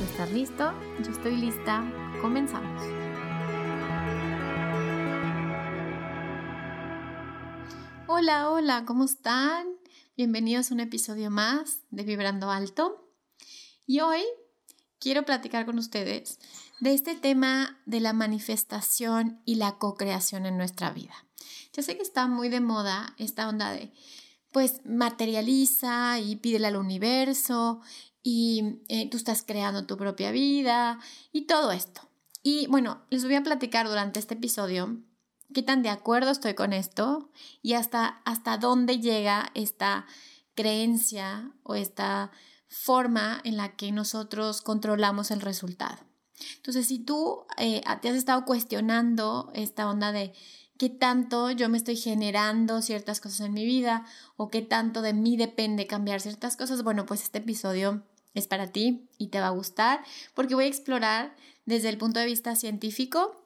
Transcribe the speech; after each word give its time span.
Estás 0.00 0.30
listo, 0.30 0.72
yo 1.02 1.10
estoy 1.10 1.36
lista, 1.36 1.84
comenzamos. 2.22 2.82
Hola, 8.06 8.48
hola, 8.48 8.84
¿cómo 8.86 9.04
están? 9.04 9.66
Bienvenidos 10.16 10.70
a 10.70 10.74
un 10.74 10.80
episodio 10.80 11.32
más 11.32 11.80
de 11.90 12.04
Vibrando 12.04 12.48
Alto. 12.52 13.12
Y 13.86 13.98
hoy 13.98 14.22
quiero 15.00 15.24
platicar 15.24 15.66
con 15.66 15.78
ustedes 15.78 16.38
de 16.78 16.94
este 16.94 17.16
tema 17.16 17.80
de 17.84 17.98
la 17.98 18.12
manifestación 18.12 19.42
y 19.44 19.56
la 19.56 19.78
co-creación 19.78 20.46
en 20.46 20.56
nuestra 20.56 20.92
vida. 20.92 21.26
Ya 21.72 21.82
sé 21.82 21.96
que 21.96 22.02
está 22.02 22.28
muy 22.28 22.48
de 22.48 22.60
moda 22.60 23.14
esta 23.18 23.48
onda 23.48 23.72
de 23.72 23.92
pues 24.52 24.80
materializa 24.84 26.20
y 26.20 26.36
pídele 26.36 26.68
al 26.68 26.76
universo 26.76 27.80
y 28.22 28.80
eh, 28.88 29.08
tú 29.10 29.16
estás 29.16 29.42
creando 29.42 29.86
tu 29.86 29.96
propia 29.96 30.30
vida 30.30 31.00
y 31.32 31.46
todo 31.46 31.72
esto. 31.72 32.02
Y 32.42 32.66
bueno, 32.68 33.02
les 33.10 33.24
voy 33.24 33.34
a 33.34 33.42
platicar 33.42 33.88
durante 33.88 34.18
este 34.18 34.34
episodio 34.34 35.00
qué 35.52 35.62
tan 35.62 35.82
de 35.82 35.88
acuerdo 35.88 36.30
estoy 36.30 36.54
con 36.54 36.72
esto 36.72 37.30
y 37.62 37.74
hasta, 37.74 38.20
hasta 38.24 38.58
dónde 38.58 39.00
llega 39.00 39.50
esta 39.54 40.06
creencia 40.54 41.52
o 41.62 41.74
esta 41.74 42.30
forma 42.68 43.40
en 43.44 43.56
la 43.56 43.76
que 43.76 43.92
nosotros 43.92 44.60
controlamos 44.60 45.30
el 45.30 45.40
resultado. 45.40 45.98
Entonces, 46.56 46.86
si 46.86 46.98
tú 46.98 47.46
eh, 47.56 47.82
te 48.00 48.08
has 48.08 48.16
estado 48.16 48.44
cuestionando 48.44 49.50
esta 49.54 49.88
onda 49.88 50.12
de 50.12 50.32
qué 50.78 50.88
tanto 50.88 51.50
yo 51.50 51.68
me 51.68 51.76
estoy 51.76 51.96
generando 51.96 52.80
ciertas 52.80 53.20
cosas 53.20 53.40
en 53.40 53.52
mi 53.52 53.66
vida 53.66 54.06
o 54.36 54.48
qué 54.48 54.62
tanto 54.62 55.02
de 55.02 55.12
mí 55.12 55.36
depende 55.36 55.86
cambiar 55.86 56.20
ciertas 56.20 56.56
cosas, 56.56 56.82
bueno, 56.82 57.04
pues 57.04 57.22
este 57.22 57.38
episodio 57.38 58.02
es 58.34 58.46
para 58.46 58.68
ti 58.68 59.08
y 59.18 59.28
te 59.28 59.40
va 59.40 59.48
a 59.48 59.50
gustar 59.50 60.04
porque 60.34 60.54
voy 60.54 60.64
a 60.64 60.68
explorar 60.68 61.34
desde 61.66 61.88
el 61.88 61.98
punto 61.98 62.20
de 62.20 62.26
vista 62.26 62.54
científico, 62.54 63.44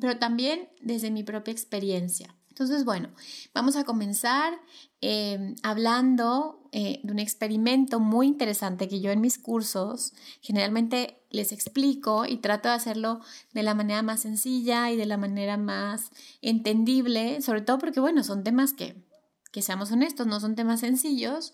pero 0.00 0.18
también 0.18 0.68
desde 0.80 1.10
mi 1.10 1.22
propia 1.22 1.52
experiencia. 1.52 2.34
Entonces, 2.48 2.84
bueno, 2.84 3.08
vamos 3.54 3.76
a 3.76 3.84
comenzar 3.84 4.60
eh, 5.02 5.54
hablando 5.62 6.68
eh, 6.72 7.00
de 7.02 7.12
un 7.12 7.18
experimento 7.18 8.00
muy 8.00 8.26
interesante 8.26 8.88
que 8.88 9.00
yo 9.00 9.10
en 9.10 9.20
mis 9.20 9.38
cursos 9.38 10.14
generalmente 10.40 11.18
les 11.28 11.52
explico 11.52 12.24
y 12.24 12.38
trato 12.38 12.68
de 12.68 12.76
hacerlo 12.76 13.20
de 13.52 13.62
la 13.62 13.74
manera 13.74 14.02
más 14.02 14.20
sencilla 14.20 14.90
y 14.90 14.96
de 14.96 15.06
la 15.06 15.16
manera 15.16 15.56
más 15.56 16.10
entendible, 16.40 17.42
sobre 17.42 17.62
todo 17.62 17.78
porque, 17.78 18.00
bueno, 18.00 18.22
son 18.22 18.44
temas 18.44 18.72
que, 18.72 19.04
que 19.50 19.60
seamos 19.60 19.90
honestos, 19.92 20.26
no 20.26 20.40
son 20.40 20.54
temas 20.54 20.80
sencillos, 20.80 21.52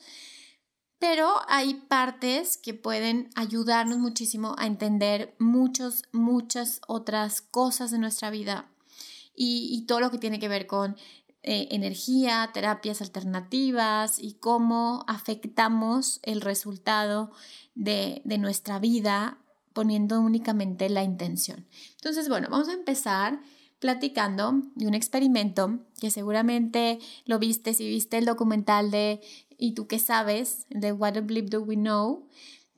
pero 0.98 1.28
hay 1.48 1.74
partes 1.74 2.58
que 2.58 2.74
pueden 2.74 3.30
ayudarnos 3.34 3.98
muchísimo 3.98 4.54
a 4.58 4.66
entender 4.66 5.34
muchos, 5.38 6.02
muchas 6.12 6.80
otras 6.86 7.40
cosas 7.40 7.90
de 7.90 7.98
nuestra 7.98 8.30
vida 8.30 8.68
y, 9.34 9.84
todo 9.86 10.00
lo 10.00 10.10
que 10.10 10.18
tiene 10.18 10.40
que 10.40 10.48
ver 10.48 10.66
con 10.66 10.96
eh, 11.50 11.66
energía, 11.70 12.50
terapias 12.52 13.00
alternativas 13.00 14.18
y 14.18 14.34
cómo 14.34 15.06
afectamos 15.08 16.20
el 16.22 16.42
resultado 16.42 17.30
de, 17.74 18.20
de 18.26 18.36
nuestra 18.36 18.78
vida 18.78 19.38
poniendo 19.72 20.20
únicamente 20.20 20.90
la 20.90 21.04
intención. 21.04 21.66
Entonces, 21.94 22.28
bueno, 22.28 22.48
vamos 22.50 22.68
a 22.68 22.74
empezar 22.74 23.40
platicando 23.78 24.60
de 24.74 24.88
un 24.88 24.92
experimento 24.92 25.78
que 25.98 26.10
seguramente 26.10 26.98
lo 27.24 27.38
viste 27.38 27.72
si 27.72 27.88
viste 27.88 28.18
el 28.18 28.26
documental 28.26 28.90
de 28.90 29.22
¿Y 29.60 29.72
tú 29.72 29.88
qué 29.88 29.98
sabes? 29.98 30.66
de 30.70 30.92
What 30.92 31.16
a 31.16 31.20
Bleep 31.20 31.50
Do 31.50 31.62
We 31.62 31.74
Know, 31.74 32.28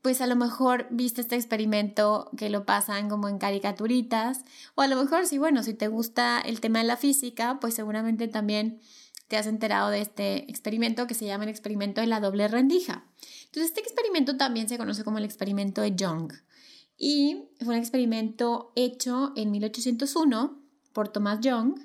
pues 0.02 0.20
a 0.20 0.26
lo 0.26 0.36
mejor 0.36 0.86
viste 0.90 1.20
este 1.20 1.36
experimento 1.36 2.30
que 2.36 2.50
lo 2.50 2.64
pasan 2.64 3.08
como 3.08 3.28
en 3.28 3.38
caricaturitas, 3.38 4.44
o 4.74 4.82
a 4.82 4.86
lo 4.86 4.96
mejor 4.96 5.26
si, 5.26 5.38
bueno, 5.38 5.62
si 5.62 5.74
te 5.74 5.88
gusta 5.88 6.40
el 6.40 6.60
tema 6.60 6.78
de 6.78 6.86
la 6.86 6.96
física, 6.96 7.58
pues 7.60 7.74
seguramente 7.74 8.28
también 8.28 8.80
te 9.28 9.36
has 9.36 9.46
enterado 9.46 9.90
de 9.90 10.00
este 10.00 10.50
experimento 10.50 11.06
que 11.06 11.14
se 11.14 11.26
llama 11.26 11.44
el 11.44 11.50
experimento 11.50 12.00
de 12.00 12.08
la 12.08 12.20
doble 12.20 12.48
rendija. 12.48 13.04
Entonces, 13.44 13.70
este 13.70 13.80
experimento 13.80 14.36
también 14.36 14.68
se 14.68 14.78
conoce 14.78 15.04
como 15.04 15.18
el 15.18 15.24
experimento 15.24 15.82
de 15.82 15.94
Young 15.94 16.32
y 16.96 17.48
fue 17.60 17.74
un 17.74 17.80
experimento 17.80 18.72
hecho 18.76 19.32
en 19.36 19.50
1801 19.50 20.60
por 20.92 21.08
Thomas 21.08 21.40
Young 21.40 21.78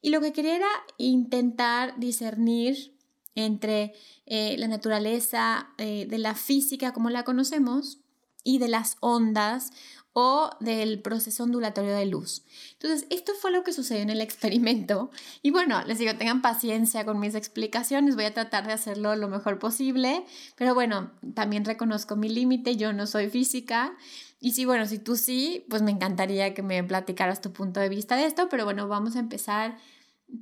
y 0.00 0.10
lo 0.10 0.20
que 0.20 0.32
quería 0.32 0.56
era 0.56 0.68
intentar 0.98 1.98
discernir 1.98 2.95
entre 3.36 3.94
eh, 4.26 4.56
la 4.58 4.66
naturaleza 4.66 5.68
eh, 5.78 6.06
de 6.08 6.18
la 6.18 6.34
física 6.34 6.92
como 6.92 7.10
la 7.10 7.22
conocemos 7.22 8.00
y 8.42 8.58
de 8.58 8.68
las 8.68 8.96
ondas 9.00 9.70
o 10.18 10.50
del 10.60 11.02
proceso 11.02 11.42
ondulatorio 11.42 11.94
de 11.94 12.06
luz. 12.06 12.42
Entonces, 12.72 13.06
esto 13.10 13.32
fue 13.38 13.50
lo 13.50 13.62
que 13.64 13.74
sucedió 13.74 14.02
en 14.02 14.08
el 14.08 14.22
experimento. 14.22 15.10
Y 15.42 15.50
bueno, 15.50 15.82
les 15.84 15.98
digo, 15.98 16.16
tengan 16.16 16.40
paciencia 16.40 17.04
con 17.04 17.20
mis 17.20 17.34
explicaciones, 17.34 18.16
voy 18.16 18.24
a 18.24 18.32
tratar 18.32 18.66
de 18.66 18.72
hacerlo 18.72 19.14
lo 19.14 19.28
mejor 19.28 19.58
posible, 19.58 20.24
pero 20.56 20.74
bueno, 20.74 21.12
también 21.34 21.66
reconozco 21.66 22.16
mi 22.16 22.30
límite, 22.30 22.76
yo 22.76 22.94
no 22.94 23.06
soy 23.06 23.28
física. 23.28 23.94
Y 24.40 24.52
sí, 24.52 24.64
bueno, 24.64 24.86
si 24.86 24.98
tú 24.98 25.16
sí, 25.16 25.66
pues 25.68 25.82
me 25.82 25.90
encantaría 25.90 26.54
que 26.54 26.62
me 26.62 26.82
platicaras 26.82 27.42
tu 27.42 27.52
punto 27.52 27.80
de 27.80 27.90
vista 27.90 28.16
de 28.16 28.24
esto, 28.24 28.48
pero 28.48 28.64
bueno, 28.64 28.88
vamos 28.88 29.16
a 29.16 29.18
empezar 29.18 29.76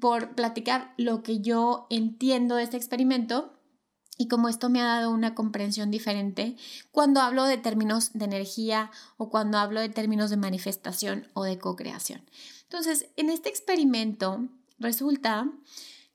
por 0.00 0.34
platicar 0.34 0.94
lo 0.96 1.22
que 1.22 1.40
yo 1.40 1.86
entiendo 1.90 2.56
de 2.56 2.64
este 2.64 2.76
experimento 2.76 3.52
y 4.16 4.28
cómo 4.28 4.48
esto 4.48 4.68
me 4.68 4.80
ha 4.80 4.84
dado 4.84 5.10
una 5.10 5.34
comprensión 5.34 5.90
diferente 5.90 6.56
cuando 6.92 7.20
hablo 7.20 7.44
de 7.44 7.56
términos 7.56 8.12
de 8.12 8.24
energía 8.24 8.90
o 9.16 9.28
cuando 9.28 9.58
hablo 9.58 9.80
de 9.80 9.88
términos 9.88 10.30
de 10.30 10.36
manifestación 10.36 11.28
o 11.34 11.44
de 11.44 11.58
co-creación. 11.58 12.22
Entonces, 12.62 13.06
en 13.16 13.30
este 13.30 13.48
experimento 13.48 14.48
resulta 14.78 15.50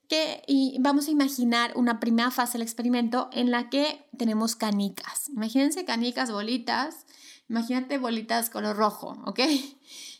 que 0.08 0.42
y 0.48 0.78
vamos 0.80 1.08
a 1.08 1.12
imaginar 1.12 1.74
una 1.76 2.00
primera 2.00 2.32
fase 2.32 2.54
del 2.54 2.64
experimento 2.64 3.30
en 3.32 3.52
la 3.52 3.70
que 3.70 4.06
tenemos 4.18 4.56
canicas. 4.56 5.30
Imagínense 5.30 5.86
canicas, 5.86 6.32
bolitas. 6.32 7.06
Imagínate 7.48 7.98
bolitas 7.98 8.50
color 8.50 8.76
rojo, 8.76 9.22
¿ok? 9.26 9.40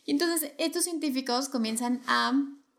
Y 0.06 0.12
entonces 0.12 0.52
estos 0.58 0.84
científicos 0.84 1.48
comienzan 1.48 2.00
a 2.06 2.32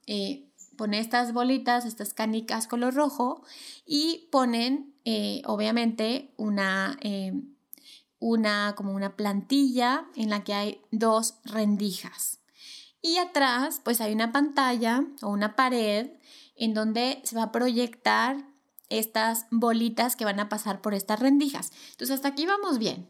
eh, 0.08 0.51
ponen 0.82 1.00
estas 1.00 1.32
bolitas, 1.32 1.86
estas 1.86 2.16
canicas 2.16 2.66
color 2.66 2.96
rojo 2.96 3.44
y 3.86 4.28
ponen 4.32 4.96
eh, 5.06 5.44
obviamente 5.46 6.34
una, 6.38 6.98
eh, 7.02 7.40
una, 8.18 8.74
como 8.76 8.94
una 8.94 9.16
plantilla 9.16 10.08
en 10.16 10.32
la 10.32 10.44
que 10.44 10.56
hay 10.56 10.82
dos 10.90 11.36
rendijas. 11.44 12.40
Y 13.00 13.18
atrás 13.18 13.80
pues 13.84 14.02
hay 14.02 14.12
una 14.12 14.32
pantalla 14.32 15.06
o 15.22 15.30
una 15.30 15.56
pared 15.56 16.10
en 16.56 16.74
donde 16.74 17.22
se 17.26 17.36
va 17.36 17.44
a 17.44 17.52
proyectar 17.52 18.44
estas 18.90 19.46
bolitas 19.52 20.16
que 20.16 20.26
van 20.26 20.40
a 20.40 20.50
pasar 20.50 20.82
por 20.82 20.96
estas 20.96 21.20
rendijas. 21.20 21.72
Entonces 21.92 22.16
hasta 22.16 22.30
aquí 22.30 22.48
vamos 22.48 22.80
bien. 22.80 23.08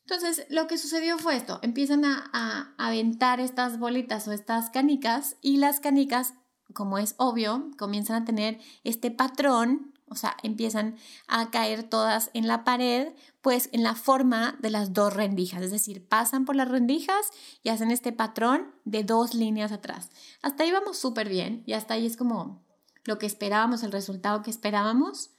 Entonces, 0.00 0.44
lo 0.50 0.66
que 0.66 0.76
sucedió 0.76 1.18
fue 1.18 1.36
esto, 1.36 1.60
empiezan 1.62 2.04
a, 2.04 2.28
a, 2.32 2.74
aventar 2.76 3.38
estas 3.40 3.78
bolitas 3.78 4.26
o 4.28 4.32
estas 4.32 4.68
canicas 4.70 5.36
y 5.40 5.56
las 5.58 5.80
canicas 5.80 6.34
como 6.72 6.98
es 6.98 7.14
obvio, 7.18 7.70
comienzan 7.78 8.22
a 8.22 8.24
tener 8.24 8.60
este 8.82 9.10
patrón 9.10 9.94
o 10.08 10.16
sea, 10.16 10.36
empiezan 10.42 10.96
a 11.26 11.50
caer 11.50 11.82
todas 11.82 12.30
en 12.34 12.46
la 12.46 12.62
pared, 12.62 13.08
pues 13.40 13.68
en 13.72 13.82
la 13.82 13.94
forma 13.94 14.56
de 14.60 14.70
las 14.70 14.92
dos 14.92 15.12
rendijas, 15.12 15.62
es 15.62 15.70
decir, 15.70 16.06
pasan 16.06 16.44
por 16.44 16.56
las 16.56 16.68
rendijas 16.68 17.30
y 17.62 17.70
hacen 17.70 17.90
este 17.90 18.12
patrón 18.12 18.74
de 18.84 19.02
dos 19.02 19.34
líneas 19.34 19.72
atrás. 19.72 20.10
Hasta 20.42 20.62
ahí 20.62 20.72
vamos 20.72 20.98
súper 20.98 21.28
bien 21.28 21.62
y 21.66 21.72
hasta 21.72 21.94
ahí 21.94 22.06
es 22.06 22.16
como 22.16 22.62
lo 23.04 23.18
que 23.18 23.26
esperábamos, 23.26 23.82
el 23.82 23.92
resultado 23.92 24.42
que 24.42 24.50
esperábamos. 24.50 25.30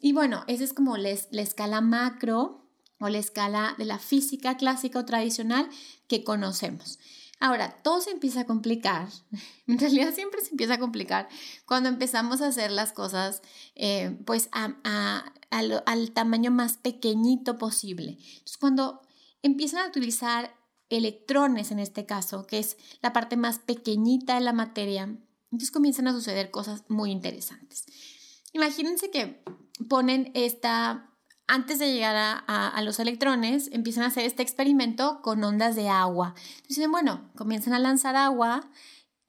Y 0.00 0.12
bueno, 0.12 0.44
esa 0.46 0.64
es 0.64 0.72
como 0.72 0.96
la 0.96 1.10
escala 1.10 1.80
macro 1.80 2.64
o 2.98 3.08
la 3.08 3.18
escala 3.18 3.74
de 3.76 3.84
la 3.84 3.98
física 3.98 4.56
clásica 4.56 5.00
o 5.00 5.04
tradicional 5.04 5.68
que 6.08 6.24
conocemos. 6.24 6.98
Ahora, 7.38 7.82
todo 7.82 8.00
se 8.00 8.10
empieza 8.10 8.40
a 8.40 8.46
complicar, 8.46 9.08
en 9.66 9.78
realidad 9.78 10.14
siempre 10.14 10.40
se 10.40 10.50
empieza 10.50 10.74
a 10.74 10.78
complicar 10.78 11.28
cuando 11.66 11.88
empezamos 11.88 12.40
a 12.40 12.48
hacer 12.48 12.70
las 12.70 12.92
cosas 12.92 13.42
eh, 13.74 14.16
pues 14.24 14.48
al, 14.52 16.12
tamaño 16.12 16.50
más 16.50 16.78
pequeñito 16.78 17.58
posible. 17.58 18.18
Entonces, 18.18 18.56
cuando 18.58 19.02
empiezan 19.42 19.84
a 19.84 19.88
utilizar 19.88 20.56
electrones 20.88 21.70
en 21.72 21.78
este 21.78 22.06
caso, 22.06 22.46
que 22.46 22.58
es 22.58 22.78
la 23.02 23.12
parte 23.12 23.36
más 23.36 23.58
pequeñita 23.58 24.36
de 24.36 24.40
la 24.40 24.52
materia, 24.52 25.02
entonces 25.50 25.70
comienzan 25.70 26.08
a 26.08 26.12
suceder 26.12 26.50
cosas 26.50 26.84
muy 26.88 27.10
interesantes. 27.10 27.84
Imagínense 28.52 29.10
que 29.10 29.42
ponen 29.88 30.30
esta 30.34 31.15
antes 31.48 31.78
de 31.78 31.92
llegar 31.92 32.42
a, 32.46 32.82
los 32.82 32.98
electrones, 32.98 33.68
empiezan 33.72 34.04
a 34.04 34.08
hacer 34.08 34.24
este 34.24 34.42
experimento 34.42 35.20
con 35.22 35.42
ondas 35.44 35.76
de 35.76 35.88
agua. 35.88 36.34
Dicen, 36.68 36.90
bueno, 36.90 37.30
comienzan 37.36 37.72
a 37.72 37.78
lanzar 37.78 38.16
agua 38.16 38.68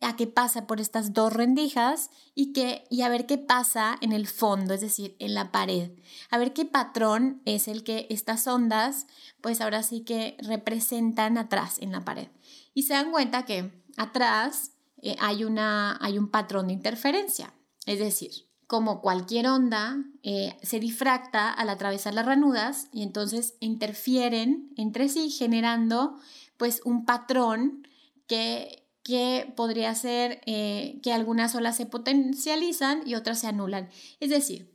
a 0.01 0.15
que 0.15 0.27
pasa 0.27 0.67
por 0.67 0.79
estas 0.79 1.13
dos 1.13 1.33
rendijas 1.33 2.09
y, 2.35 2.53
que, 2.53 2.85
y 2.89 3.01
a 3.01 3.09
ver 3.09 3.25
qué 3.25 3.37
pasa 3.37 3.97
en 4.01 4.13
el 4.13 4.27
fondo, 4.27 4.73
es 4.73 4.81
decir, 4.81 5.15
en 5.19 5.33
la 5.33 5.51
pared. 5.51 5.91
A 6.29 6.37
ver 6.37 6.53
qué 6.53 6.65
patrón 6.65 7.41
es 7.45 7.67
el 7.67 7.83
que 7.83 8.07
estas 8.09 8.45
ondas, 8.47 9.07
pues 9.41 9.61
ahora 9.61 9.83
sí 9.83 10.01
que 10.01 10.37
representan 10.39 11.37
atrás 11.37 11.77
en 11.79 11.91
la 11.91 12.05
pared. 12.05 12.27
Y 12.73 12.83
se 12.83 12.93
dan 12.93 13.11
cuenta 13.11 13.45
que 13.45 13.71
atrás 13.95 14.71
eh, 15.01 15.15
hay, 15.19 15.43
una, 15.43 15.97
hay 16.01 16.17
un 16.17 16.29
patrón 16.29 16.67
de 16.67 16.73
interferencia. 16.73 17.53
Es 17.85 17.99
decir, 17.99 18.46
como 18.67 19.01
cualquier 19.01 19.47
onda, 19.47 20.03
eh, 20.23 20.57
se 20.61 20.81
difracta 20.81 21.49
al 21.51 21.69
atravesar 21.69 22.13
las 22.13 22.25
ranudas 22.25 22.89
y 22.91 23.01
entonces 23.01 23.55
interfieren 23.61 24.73
entre 24.75 25.07
sí 25.07 25.29
generando 25.29 26.19
pues 26.57 26.81
un 26.83 27.05
patrón 27.05 27.87
que, 28.27 28.85
que 29.03 29.53
podría 29.55 29.95
ser 29.95 30.41
eh, 30.45 30.99
que 31.01 31.13
algunas 31.13 31.55
olas 31.55 31.77
se 31.77 31.85
potencializan 31.85 33.07
y 33.07 33.15
otras 33.15 33.39
se 33.39 33.47
anulan. 33.47 33.89
Es 34.19 34.29
decir, 34.29 34.69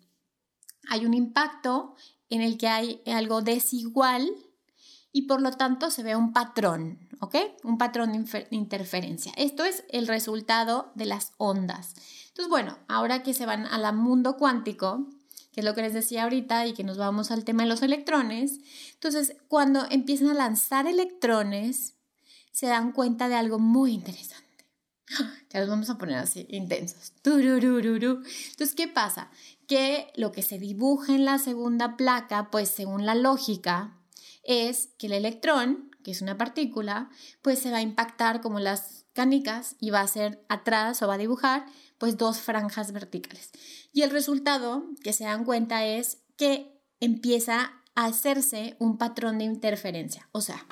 hay 0.88 1.04
un 1.04 1.12
impacto 1.12 1.94
en 2.30 2.40
el 2.40 2.56
que 2.56 2.68
hay 2.68 3.02
algo 3.04 3.42
desigual 3.42 4.30
y 5.12 5.22
por 5.22 5.42
lo 5.42 5.52
tanto 5.52 5.90
se 5.90 6.02
ve 6.02 6.16
un 6.16 6.32
patrón, 6.32 6.98
¿ok? 7.20 7.36
Un 7.64 7.78
patrón 7.78 8.12
de 8.12 8.46
interferencia. 8.50 9.32
Esto 9.36 9.64
es 9.64 9.84
el 9.90 10.08
resultado 10.08 10.90
de 10.94 11.06
las 11.06 11.32
ondas. 11.36 11.94
Entonces, 12.28 12.48
bueno, 12.48 12.78
ahora 12.88 13.22
que 13.22 13.34
se 13.34 13.44
van 13.44 13.66
al 13.66 13.94
mundo 13.94 14.36
cuántico, 14.38 15.06
que 15.52 15.60
es 15.60 15.64
lo 15.66 15.74
que 15.74 15.82
les 15.82 15.92
decía 15.92 16.24
ahorita 16.24 16.66
y 16.66 16.72
que 16.72 16.82
nos 16.82 16.96
vamos 16.96 17.30
al 17.30 17.44
tema 17.44 17.64
de 17.64 17.68
los 17.68 17.82
electrones, 17.82 18.60
entonces 18.94 19.36
cuando 19.48 19.86
empiezan 19.90 20.30
a 20.30 20.34
lanzar 20.34 20.86
electrones, 20.86 21.94
se 22.50 22.66
dan 22.66 22.92
cuenta 22.92 23.28
de 23.28 23.34
algo 23.34 23.58
muy 23.58 23.92
interesante. 23.92 24.42
Ya 25.50 25.60
los 25.60 25.68
vamos 25.68 25.90
a 25.90 25.98
poner 25.98 26.16
así, 26.16 26.46
intensos. 26.48 27.12
Entonces, 27.22 28.74
¿qué 28.74 28.88
pasa? 28.88 29.30
Que 29.68 30.10
lo 30.16 30.32
que 30.32 30.40
se 30.40 30.58
dibuja 30.58 31.14
en 31.14 31.26
la 31.26 31.36
segunda 31.36 31.98
placa, 31.98 32.50
pues 32.50 32.70
según 32.70 33.04
la 33.04 33.14
lógica, 33.14 34.01
es 34.42 34.90
que 34.98 35.06
el 35.06 35.12
electrón, 35.12 35.90
que 36.02 36.10
es 36.10 36.22
una 36.22 36.36
partícula, 36.36 37.10
pues 37.42 37.58
se 37.58 37.70
va 37.70 37.78
a 37.78 37.82
impactar 37.82 38.40
como 38.40 38.58
las 38.58 39.06
canicas 39.12 39.76
y 39.78 39.90
va 39.90 40.00
a 40.00 40.08
ser 40.08 40.44
atrás 40.48 41.02
o 41.02 41.08
va 41.08 41.14
a 41.14 41.18
dibujar 41.18 41.66
pues 41.98 42.16
dos 42.16 42.40
franjas 42.40 42.92
verticales. 42.92 43.50
Y 43.92 44.02
el 44.02 44.10
resultado 44.10 44.86
que 45.02 45.12
se 45.12 45.24
dan 45.24 45.44
cuenta 45.44 45.84
es 45.84 46.22
que 46.36 46.80
empieza 46.98 47.80
a 47.94 48.06
hacerse 48.06 48.76
un 48.78 48.98
patrón 48.98 49.38
de 49.38 49.44
interferencia. 49.44 50.28
O 50.32 50.40
sea, 50.40 50.66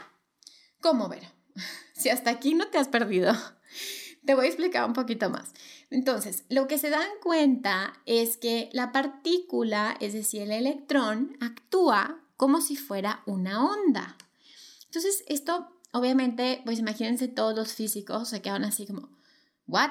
¿cómo 0.81 1.09
ver? 1.09 1.25
Si 1.95 2.09
hasta 2.09 2.31
aquí 2.31 2.55
no 2.55 2.69
te 2.69 2.79
has 2.79 2.89
perdido, 2.89 3.35
te 4.25 4.35
voy 4.35 4.47
a 4.47 4.49
explicar 4.49 4.87
un 4.87 4.95
poquito 4.95 5.29
más. 5.29 5.53
Entonces, 5.91 6.45
lo 6.49 6.67
que 6.67 6.79
se 6.79 6.89
dan 6.89 7.09
cuenta 7.23 7.93
es 8.07 8.39
que 8.39 8.71
la 8.73 8.91
partícula, 8.91 9.97
es 10.01 10.15
decir, 10.15 10.43
el 10.43 10.53
electrón, 10.53 11.37
actúa 11.41 12.25
como 12.41 12.63
si 12.63 12.75
fuera 12.75 13.23
una 13.27 13.63
onda. 13.63 14.17
Entonces, 14.87 15.23
esto, 15.29 15.69
obviamente, 15.93 16.63
pues 16.65 16.79
imagínense 16.79 17.29
todos 17.29 17.55
los 17.55 17.75
físicos 17.75 18.31
se 18.31 18.41
quedan 18.41 18.65
así 18.65 18.87
como, 18.87 19.11
¿what? 19.67 19.91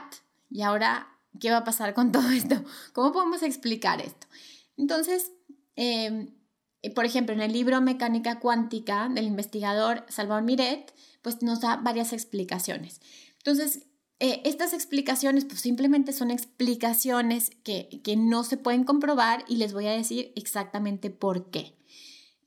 Y 0.49 0.63
ahora 0.63 1.19
¿Qué 1.39 1.51
va 1.51 1.57
a 1.57 1.63
pasar 1.63 1.93
con 1.93 2.11
todo 2.11 2.29
esto? 2.29 2.63
¿Cómo 2.93 3.11
podemos 3.11 3.43
explicar 3.43 4.01
esto? 4.01 4.27
Entonces, 4.77 5.31
em, 5.75 6.33
eh, 6.81 6.93
por 6.93 7.05
ejemplo, 7.05 7.33
en 7.33 7.41
el 7.41 7.53
libro 7.53 7.81
Mecánica 7.81 8.39
Cuántica 8.39 9.09
del 9.09 9.25
investigador 9.25 10.05
Salvador 10.09 10.43
Miret, 10.43 10.93
pues 11.21 11.41
nos 11.41 11.61
da 11.61 11.75
varias 11.77 12.13
explicaciones. 12.13 13.01
Entonces, 13.37 13.85
eh, 14.19 14.41
estas 14.43 14.73
explicaciones 14.73 15.45
pues 15.45 15.61
simplemente 15.61 16.11
son 16.11 16.31
explicaciones 16.31 17.51
que, 17.63 18.01
que 18.03 18.17
no 18.17 18.43
se 18.43 18.57
pueden 18.57 18.83
comprobar 18.83 19.45
y 19.47 19.57
les 19.57 19.73
voy 19.73 19.87
a 19.87 19.91
decir 19.91 20.33
exactamente 20.35 21.09
por 21.09 21.51
qué. 21.51 21.78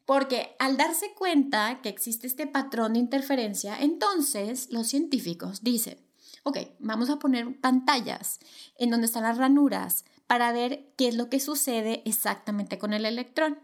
Porque 0.04 0.56
al 0.58 0.76
darse 0.76 1.12
cuenta 1.14 1.81
que 1.82 1.88
existe 1.88 2.26
este 2.26 2.46
patrón 2.46 2.94
de 2.94 2.99
interferencia, 2.99 3.76
entonces 3.81 4.69
los 4.70 4.88
científicos 4.88 5.62
dicen, 5.62 5.99
ok, 6.43 6.58
vamos 6.81 7.08
a 7.10 7.19
poner 7.19 7.60
pantallas 7.60 8.40
en 8.76 8.90
donde 8.90 9.06
están 9.06 9.22
las 9.22 9.38
ranuras 9.38 10.04
para 10.26 10.52
ver 10.52 10.93
qué 10.96 11.08
es 11.08 11.14
lo 11.14 11.28
que 11.28 11.40
sucede 11.40 12.02
exactamente 12.04 12.78
con 12.78 12.93
el 12.93 13.04
electrón. 13.04 13.58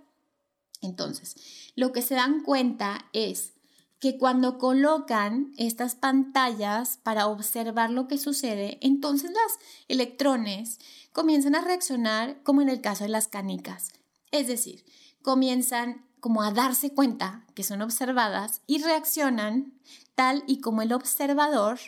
Entonces, 0.80 1.34
lo 1.74 1.92
que 1.92 2.02
se 2.02 2.14
dan 2.14 2.42
cuenta 2.42 3.06
es 3.12 3.54
que 3.98 4.16
cuando 4.16 4.58
colocan 4.58 5.52
estas 5.56 5.96
pantallas 5.96 6.98
para 7.02 7.26
observar 7.26 7.90
lo 7.90 8.06
que 8.06 8.16
sucede, 8.16 8.78
entonces 8.80 9.30
los 9.30 9.58
electrones 9.88 10.78
comienzan 11.12 11.56
a 11.56 11.62
reaccionar 11.62 12.40
como 12.44 12.62
en 12.62 12.68
el 12.68 12.80
caso 12.80 13.04
de 13.04 13.10
las 13.10 13.26
canicas. 13.26 13.92
Es 14.30 14.46
decir, 14.46 14.84
comienzan 15.22 16.07
como 16.20 16.42
a 16.42 16.52
darse 16.52 16.94
cuenta 16.94 17.44
que 17.54 17.62
son 17.62 17.82
observadas 17.82 18.62
y 18.66 18.82
reaccionan 18.82 19.74
tal 20.14 20.44
y 20.46 20.60
como 20.60 20.82
el 20.82 20.92
observador 20.92 21.78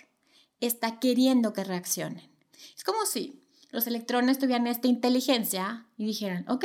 está 0.61 1.01
queriendo 1.01 1.53
que 1.53 1.65
reaccionen. 1.65 2.31
Es 2.77 2.85
como 2.85 3.07
si 3.07 3.43
los 3.71 3.87
electrones 3.87 4.39
tuvieran 4.39 4.67
esta 4.67 4.89
inteligencia 4.89 5.87
y 5.97 6.07
dijeran, 6.07 6.45
ok, 6.49 6.65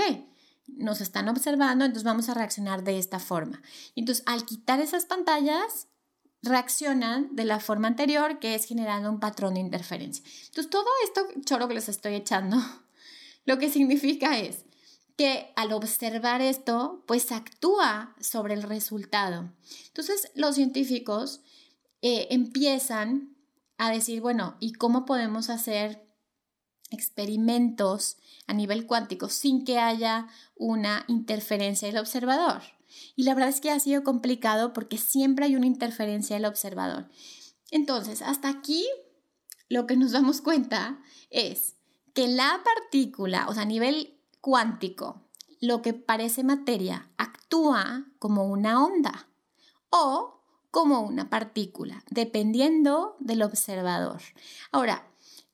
nos 0.68 1.01
están 1.01 1.30
observando, 1.30 1.86
entonces 1.86 2.04
vamos 2.04 2.30
a 2.30 2.34
reaccionar 2.34 2.84
de 2.84 2.98
esta 2.98 3.20
forma. 3.20 3.62
entonces, 3.96 4.24
al 4.28 4.46
quitar 4.46 4.80
esas 4.80 5.06
pantallas, 5.06 5.88
reaccionan 6.42 7.36
de 7.36 7.46
la 7.46 7.60
forma 7.60 7.88
anterior, 7.88 8.39
que 8.39 8.56
es 8.56 8.66
generando 8.66 9.10
un 9.10 9.20
patrón 9.20 9.56
de 9.56 9.60
interferencia. 9.62 10.24
Entonces, 10.48 10.70
todo 10.70 10.88
esto 11.04 11.22
choro 11.44 11.68
que 11.68 11.74
les 11.74 11.89
estoy 11.89 12.16
echando, 12.16 12.58
lo 13.46 13.58
que 13.58 13.70
significa 13.70 14.38
es 14.38 14.66
que 15.17 15.53
al 15.55 15.72
observar 15.72 16.41
esto, 16.41 17.03
pues 17.07 17.31
actúa 17.31 18.15
sobre 18.19 18.53
el 18.53 18.63
resultado. 18.63 19.51
Entonces, 19.88 20.31
los 20.36 20.55
científicos 20.55 21.41
eh, 22.01 22.27
empiezan 22.31 23.36
a 23.77 23.91
decir, 23.91 24.22
bueno, 24.22 24.57
¿y 24.60 24.74
cómo 24.74 25.05
podemos 25.05 25.50
hacer 25.50 26.05
experimentos 26.91 28.17
a 28.48 28.53
nivel 28.53 28.86
cuántico 28.86 29.29
sin 29.29 29.65
que 29.65 29.79
haya 29.79 30.27
una 30.55 31.05
interferencia 31.07 31.88
del 31.88 31.98
observador? 31.98 32.62
Y 33.15 33.24
la 33.24 33.34
verdad 33.34 33.50
es 33.50 33.62
que 33.62 33.72
ha 33.72 33.79
sido 33.79 34.03
complicado 34.03 34.74
porque 34.74 34.98
siempre 34.98 35.45
hay 35.45 35.55
una 35.55 35.65
interferencia 35.65 36.36
del 36.36 36.45
observador. 36.45 37.10
Entonces, 37.72 38.22
hasta 38.22 38.50
aquí 38.50 38.86
lo 39.69 39.88
que 39.88 39.98
nos 39.98 40.12
damos 40.12 40.41
cuenta 40.41 41.01
es 41.29 41.75
que 42.13 42.27
la 42.27 42.62
partícula, 42.63 43.48
o 43.50 43.53
sea, 43.53 43.63
a 43.63 43.65
nivel 43.65 44.14
cuántico, 44.46 45.24
lo 45.60 45.82
que 45.82 45.96
parece 45.96 46.44
materia 46.44 47.10
actúa 47.18 48.06
como 48.20 48.46
una 48.46 48.86
onda 48.86 49.28
o 49.90 50.44
como 50.70 51.02
una 51.02 51.32
partícula, 51.32 52.04
dependiendo 52.12 53.16
del 53.20 53.42
observador. 53.42 54.22
Ahora, 54.72 55.08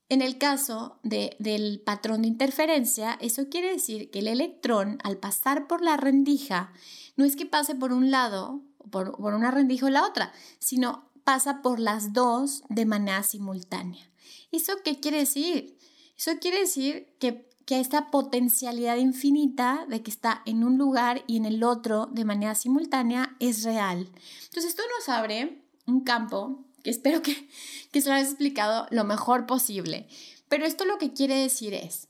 en 0.09 0.21
el 0.21 0.37
caso 0.37 0.99
del 1.03 1.81
patrón 1.85 2.23
de 2.23 2.27
interferencia, 2.27 3.17
eso 3.21 3.47
quiere 3.47 3.71
decir 3.71 4.11
que 4.11 4.19
el 4.19 4.27
electrón, 4.27 4.97
al 5.05 5.15
pasar 5.15 5.67
por 5.67 5.81
la 5.81 5.95
rendija, 5.95 6.73
no 7.15 7.23
es 7.23 7.37
que 7.37 7.45
pase 7.45 7.75
por 7.75 7.93
un 7.93 8.11
lado, 8.11 8.61
por, 8.91 9.15
por 9.15 9.35
una 9.35 9.51
rendija 9.51 9.85
o 9.85 9.89
la 9.89 10.05
otra, 10.05 10.33
sino 10.59 11.09
pasa 11.23 11.61
por 11.61 11.79
las 11.79 12.11
dos 12.11 12.63
de 12.67 12.85
manera 12.85 13.23
simultánea. 13.23 14.11
¿Eso 14.51 14.73
qué 14.83 14.99
quiere 14.99 15.19
decir? 15.19 15.77
Eso 16.17 16.31
quiere 16.41 16.59
decir 16.59 17.15
que 17.19 17.50
que 17.71 17.79
esta 17.79 18.11
potencialidad 18.11 18.97
infinita 18.97 19.85
de 19.87 20.03
que 20.03 20.11
está 20.11 20.41
en 20.45 20.65
un 20.65 20.77
lugar 20.77 21.23
y 21.25 21.37
en 21.37 21.45
el 21.45 21.63
otro 21.63 22.07
de 22.07 22.25
manera 22.25 22.53
simultánea 22.53 23.37
es 23.39 23.63
real. 23.63 24.09
Entonces 24.43 24.71
esto 24.71 24.83
nos 24.97 25.07
abre 25.07 25.63
un 25.85 26.01
campo 26.03 26.65
que 26.83 26.89
espero 26.89 27.21
que, 27.21 27.47
que 27.93 28.01
se 28.01 28.09
lo 28.09 28.15
hayas 28.15 28.27
explicado 28.27 28.87
lo 28.89 29.05
mejor 29.05 29.45
posible. 29.45 30.09
Pero 30.49 30.65
esto 30.65 30.83
lo 30.83 30.97
que 30.97 31.13
quiere 31.13 31.35
decir 31.35 31.73
es, 31.73 32.09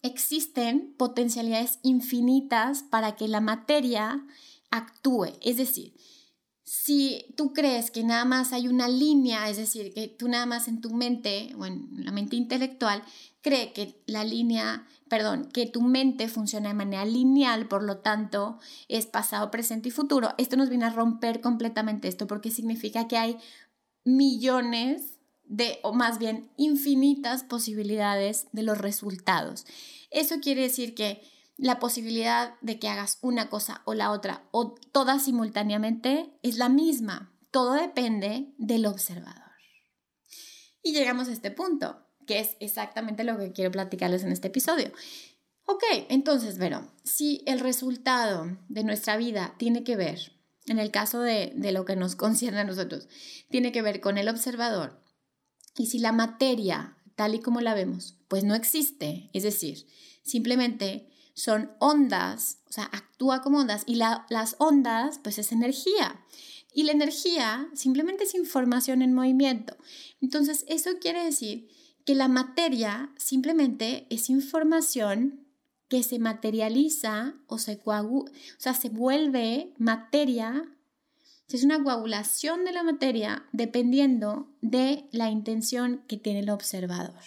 existen 0.00 0.94
potencialidades 0.96 1.78
infinitas 1.82 2.82
para 2.84 3.16
que 3.16 3.28
la 3.28 3.42
materia 3.42 4.24
actúe. 4.70 5.26
Es 5.42 5.58
decir, 5.58 5.92
si 6.68 7.24
tú 7.34 7.54
crees 7.54 7.90
que 7.90 8.04
nada 8.04 8.26
más 8.26 8.52
hay 8.52 8.68
una 8.68 8.88
línea, 8.88 9.48
es 9.48 9.56
decir, 9.56 9.94
que 9.94 10.06
tú 10.06 10.28
nada 10.28 10.44
más 10.44 10.68
en 10.68 10.82
tu 10.82 10.90
mente 10.90 11.54
o 11.56 11.64
en 11.64 11.88
la 12.04 12.12
mente 12.12 12.36
intelectual 12.36 13.02
cree 13.40 13.72
que 13.72 14.02
la 14.04 14.22
línea, 14.22 14.86
perdón, 15.08 15.48
que 15.50 15.64
tu 15.64 15.80
mente 15.80 16.28
funciona 16.28 16.68
de 16.68 16.74
manera 16.74 17.06
lineal, 17.06 17.68
por 17.68 17.82
lo 17.82 17.98
tanto 17.98 18.58
es 18.88 19.06
pasado, 19.06 19.50
presente 19.50 19.88
y 19.88 19.92
futuro, 19.92 20.34
esto 20.36 20.56
nos 20.58 20.68
viene 20.68 20.84
a 20.84 20.90
romper 20.90 21.40
completamente 21.40 22.06
esto 22.06 22.26
porque 22.26 22.50
significa 22.50 23.08
que 23.08 23.16
hay 23.16 23.38
millones 24.04 25.20
de, 25.44 25.78
o 25.82 25.94
más 25.94 26.18
bien 26.18 26.50
infinitas 26.58 27.44
posibilidades 27.44 28.46
de 28.52 28.62
los 28.62 28.76
resultados. 28.76 29.64
Eso 30.10 30.36
quiere 30.40 30.60
decir 30.62 30.94
que 30.94 31.22
la 31.58 31.80
posibilidad 31.80 32.54
de 32.60 32.78
que 32.78 32.88
hagas 32.88 33.18
una 33.20 33.50
cosa 33.50 33.82
o 33.84 33.92
la 33.92 34.12
otra 34.12 34.48
o 34.52 34.74
todas 34.92 35.24
simultáneamente 35.24 36.32
es 36.42 36.56
la 36.56 36.68
misma. 36.68 37.34
Todo 37.50 37.72
depende 37.74 38.54
del 38.58 38.86
observador. 38.86 39.42
Y 40.82 40.92
llegamos 40.92 41.28
a 41.28 41.32
este 41.32 41.50
punto, 41.50 42.06
que 42.26 42.38
es 42.38 42.56
exactamente 42.60 43.24
lo 43.24 43.36
que 43.36 43.52
quiero 43.52 43.72
platicarles 43.72 44.22
en 44.22 44.30
este 44.30 44.48
episodio. 44.48 44.92
Ok, 45.66 45.82
entonces, 46.08 46.58
Vero, 46.58 46.90
si 47.02 47.42
el 47.44 47.60
resultado 47.60 48.56
de 48.68 48.84
nuestra 48.84 49.16
vida 49.16 49.54
tiene 49.58 49.82
que 49.82 49.96
ver, 49.96 50.32
en 50.66 50.78
el 50.78 50.90
caso 50.92 51.20
de, 51.20 51.52
de 51.56 51.72
lo 51.72 51.84
que 51.84 51.96
nos 51.96 52.14
concierne 52.14 52.60
a 52.60 52.64
nosotros, 52.64 53.08
tiene 53.50 53.72
que 53.72 53.82
ver 53.82 54.00
con 54.00 54.16
el 54.16 54.28
observador, 54.28 55.02
y 55.76 55.86
si 55.86 55.98
la 55.98 56.12
materia, 56.12 56.96
tal 57.16 57.34
y 57.34 57.40
como 57.40 57.60
la 57.60 57.74
vemos, 57.74 58.16
pues 58.28 58.44
no 58.44 58.54
existe, 58.54 59.28
es 59.32 59.42
decir, 59.42 59.86
simplemente 60.22 61.10
son 61.38 61.70
ondas, 61.78 62.58
o 62.68 62.72
sea, 62.72 62.84
actúa 62.84 63.42
como 63.42 63.60
ondas 63.60 63.84
y 63.86 63.94
las 63.94 64.56
ondas 64.58 65.20
pues 65.22 65.38
es 65.38 65.52
energía. 65.52 66.20
Y 66.74 66.82
la 66.82 66.92
energía 66.92 67.68
simplemente 67.74 68.24
es 68.24 68.34
información 68.34 69.02
en 69.02 69.14
movimiento. 69.14 69.76
Entonces, 70.20 70.64
eso 70.68 70.98
quiere 71.00 71.24
decir 71.24 71.68
que 72.04 72.14
la 72.14 72.28
materia 72.28 73.12
simplemente 73.16 74.06
es 74.10 74.30
información 74.30 75.46
que 75.88 76.02
se 76.02 76.18
materializa 76.18 77.34
o 77.46 77.58
se, 77.58 77.80
o 77.84 78.26
sea, 78.58 78.74
se 78.74 78.88
vuelve 78.88 79.74
materia. 79.78 80.64
Es 81.48 81.64
una 81.64 81.82
coagulación 81.82 82.64
de 82.64 82.72
la 82.72 82.82
materia 82.82 83.46
dependiendo 83.52 84.50
de 84.60 85.08
la 85.12 85.30
intención 85.30 86.04
que 86.08 86.16
tiene 86.16 86.40
el 86.40 86.50
observador. 86.50 87.22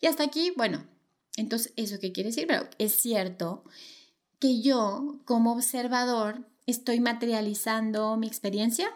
Y 0.00 0.06
hasta 0.06 0.24
aquí, 0.24 0.52
bueno, 0.56 0.86
entonces, 1.36 1.72
¿eso 1.76 1.98
qué 2.00 2.12
quiere 2.12 2.30
decir? 2.30 2.46
Pero 2.46 2.68
es 2.78 2.92
cierto 2.92 3.64
que 4.38 4.60
yo 4.60 5.20
como 5.24 5.52
observador 5.52 6.48
estoy 6.66 7.00
materializando 7.00 8.16
mi 8.16 8.26
experiencia. 8.26 8.88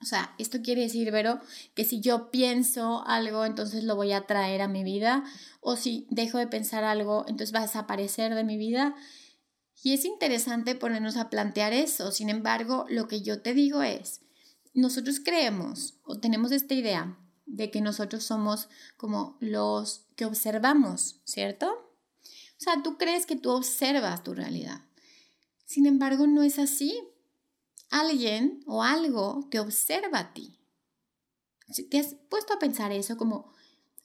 O 0.00 0.04
sea, 0.04 0.34
esto 0.38 0.60
quiere 0.62 0.82
decir, 0.82 1.10
Vero, 1.10 1.40
que 1.74 1.84
si 1.84 2.00
yo 2.00 2.30
pienso 2.30 3.02
algo, 3.06 3.44
entonces 3.44 3.84
lo 3.84 3.96
voy 3.96 4.12
a 4.12 4.26
traer 4.26 4.60
a 4.60 4.68
mi 4.68 4.84
vida. 4.84 5.24
O 5.60 5.76
si 5.76 6.06
dejo 6.10 6.38
de 6.38 6.46
pensar 6.46 6.84
algo, 6.84 7.24
entonces 7.26 7.54
va 7.54 7.60
a 7.60 7.66
desaparecer 7.66 8.34
de 8.34 8.44
mi 8.44 8.58
vida. 8.58 8.94
Y 9.82 9.94
es 9.94 10.04
interesante 10.04 10.74
ponernos 10.74 11.16
a 11.16 11.30
plantear 11.30 11.72
eso. 11.72 12.12
Sin 12.12 12.28
embargo, 12.28 12.84
lo 12.88 13.08
que 13.08 13.22
yo 13.22 13.40
te 13.40 13.54
digo 13.54 13.82
es, 13.82 14.20
nosotros 14.74 15.20
creemos 15.24 15.94
o 16.02 16.18
tenemos 16.18 16.52
esta 16.52 16.74
idea 16.74 17.18
de 17.46 17.70
que 17.70 17.80
nosotros 17.80 18.24
somos 18.24 18.68
como 18.96 19.36
los 19.40 20.06
que 20.16 20.24
observamos, 20.24 21.20
¿cierto? 21.24 21.86
O 22.58 22.60
sea, 22.60 22.82
tú 22.82 22.96
crees 22.98 23.26
que 23.26 23.36
tú 23.36 23.50
observas 23.50 24.22
tu 24.22 24.34
realidad. 24.34 24.82
Sin 25.64 25.86
embargo, 25.86 26.26
no 26.26 26.42
es 26.42 26.58
así. 26.58 26.98
Alguien 27.90 28.62
o 28.66 28.82
algo 28.82 29.46
te 29.50 29.60
observa 29.60 30.18
a 30.18 30.34
ti. 30.34 30.58
¿Te 31.90 31.98
has 31.98 32.14
puesto 32.28 32.54
a 32.54 32.58
pensar 32.58 32.92
eso 32.92 33.16
como, 33.16 33.52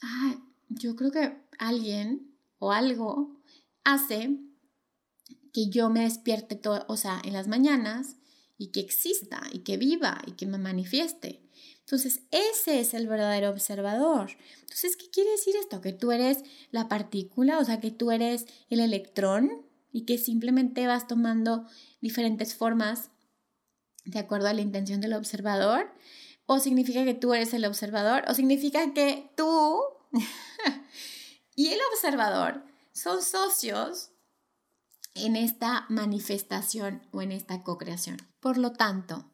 ah, 0.02 0.36
yo 0.70 0.96
creo 0.96 1.12
que 1.12 1.38
alguien 1.60 2.36
o 2.60 2.72
algo 2.72 3.40
hace 3.84 4.40
que 5.54 5.70
yo 5.70 5.90
me 5.90 6.02
despierte 6.02 6.56
todo, 6.56 6.86
o 6.88 6.98
sea, 6.98 7.22
en 7.24 7.34
las 7.34 7.48
mañanas 7.48 8.16
y 8.58 8.68
que 8.68 8.80
exista 8.80 9.42
y 9.52 9.60
que 9.60 9.78
viva 9.78 10.22
y 10.26 10.34
que 10.34 10.46
me 10.46 10.58
manifieste. 10.58 11.41
Entonces, 11.92 12.22
ese 12.32 12.80
es 12.80 12.94
el 12.94 13.06
verdadero 13.06 13.50
observador. 13.50 14.32
Entonces, 14.62 14.96
¿qué 14.96 15.10
quiere 15.10 15.32
decir 15.32 15.58
esto? 15.58 15.82
Que 15.82 15.92
tú 15.92 16.14
eres 16.14 16.42
la 16.72 16.88
partícula, 16.88 17.60
o 17.60 17.66
sea, 17.66 17.82
que 17.82 17.92
tú 17.92 18.12
eres 18.12 18.46
el 18.70 18.80
electrón 18.80 19.68
y 19.92 20.06
que 20.06 20.18
simplemente 20.18 20.88
vas 20.88 21.06
tomando 21.06 21.66
diferentes 22.00 22.56
formas 22.56 23.10
de 24.06 24.20
acuerdo 24.20 24.48
a 24.48 24.54
la 24.54 24.62
intención 24.62 25.02
del 25.02 25.12
observador. 25.12 25.94
O 26.46 26.60
significa 26.60 27.04
que 27.04 27.14
tú 27.14 27.34
eres 27.34 27.54
el 27.54 27.66
observador, 27.66 28.24
o 28.30 28.36
significa 28.36 28.94
que 28.94 29.30
tú 29.36 29.82
y 31.58 31.74
el 31.74 31.80
observador 31.92 32.64
son 32.94 33.22
socios 33.22 34.12
en 35.14 35.36
esta 35.36 35.88
manifestación 35.90 37.06
o 37.12 37.22
en 37.22 37.34
esta 37.34 37.64
co-creación. 37.64 38.16
Por 38.40 38.58
lo 38.58 38.72
tanto, 38.72 39.31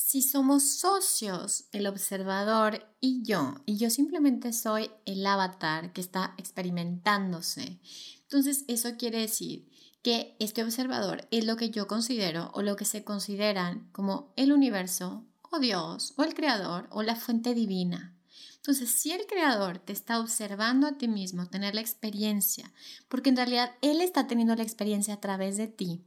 si 0.00 0.22
somos 0.22 0.78
socios, 0.78 1.64
el 1.72 1.88
observador 1.88 2.86
y 3.00 3.24
yo, 3.24 3.56
y 3.66 3.78
yo 3.78 3.90
simplemente 3.90 4.52
soy 4.52 4.92
el 5.04 5.26
avatar 5.26 5.92
que 5.92 6.00
está 6.00 6.34
experimentándose, 6.38 7.80
entonces 8.22 8.64
eso 8.68 8.96
quiere 8.96 9.18
decir 9.18 9.68
que 10.02 10.36
este 10.38 10.62
observador 10.62 11.26
es 11.32 11.44
lo 11.44 11.56
que 11.56 11.70
yo 11.70 11.88
considero 11.88 12.52
o 12.54 12.62
lo 12.62 12.76
que 12.76 12.84
se 12.84 13.02
consideran 13.02 13.90
como 13.90 14.32
el 14.36 14.52
universo 14.52 15.26
o 15.50 15.58
Dios 15.58 16.14
o 16.16 16.22
el 16.22 16.32
creador 16.32 16.86
o 16.90 17.02
la 17.02 17.16
fuente 17.16 17.52
divina. 17.52 18.16
Entonces, 18.54 18.90
si 18.90 19.10
el 19.10 19.26
creador 19.26 19.78
te 19.78 19.92
está 19.92 20.20
observando 20.20 20.86
a 20.86 20.96
ti 20.96 21.08
mismo, 21.08 21.48
tener 21.48 21.74
la 21.74 21.80
experiencia, 21.80 22.72
porque 23.08 23.30
en 23.30 23.36
realidad 23.36 23.72
él 23.82 24.00
está 24.00 24.28
teniendo 24.28 24.54
la 24.54 24.62
experiencia 24.62 25.14
a 25.14 25.20
través 25.20 25.56
de 25.56 25.66
ti, 25.66 26.04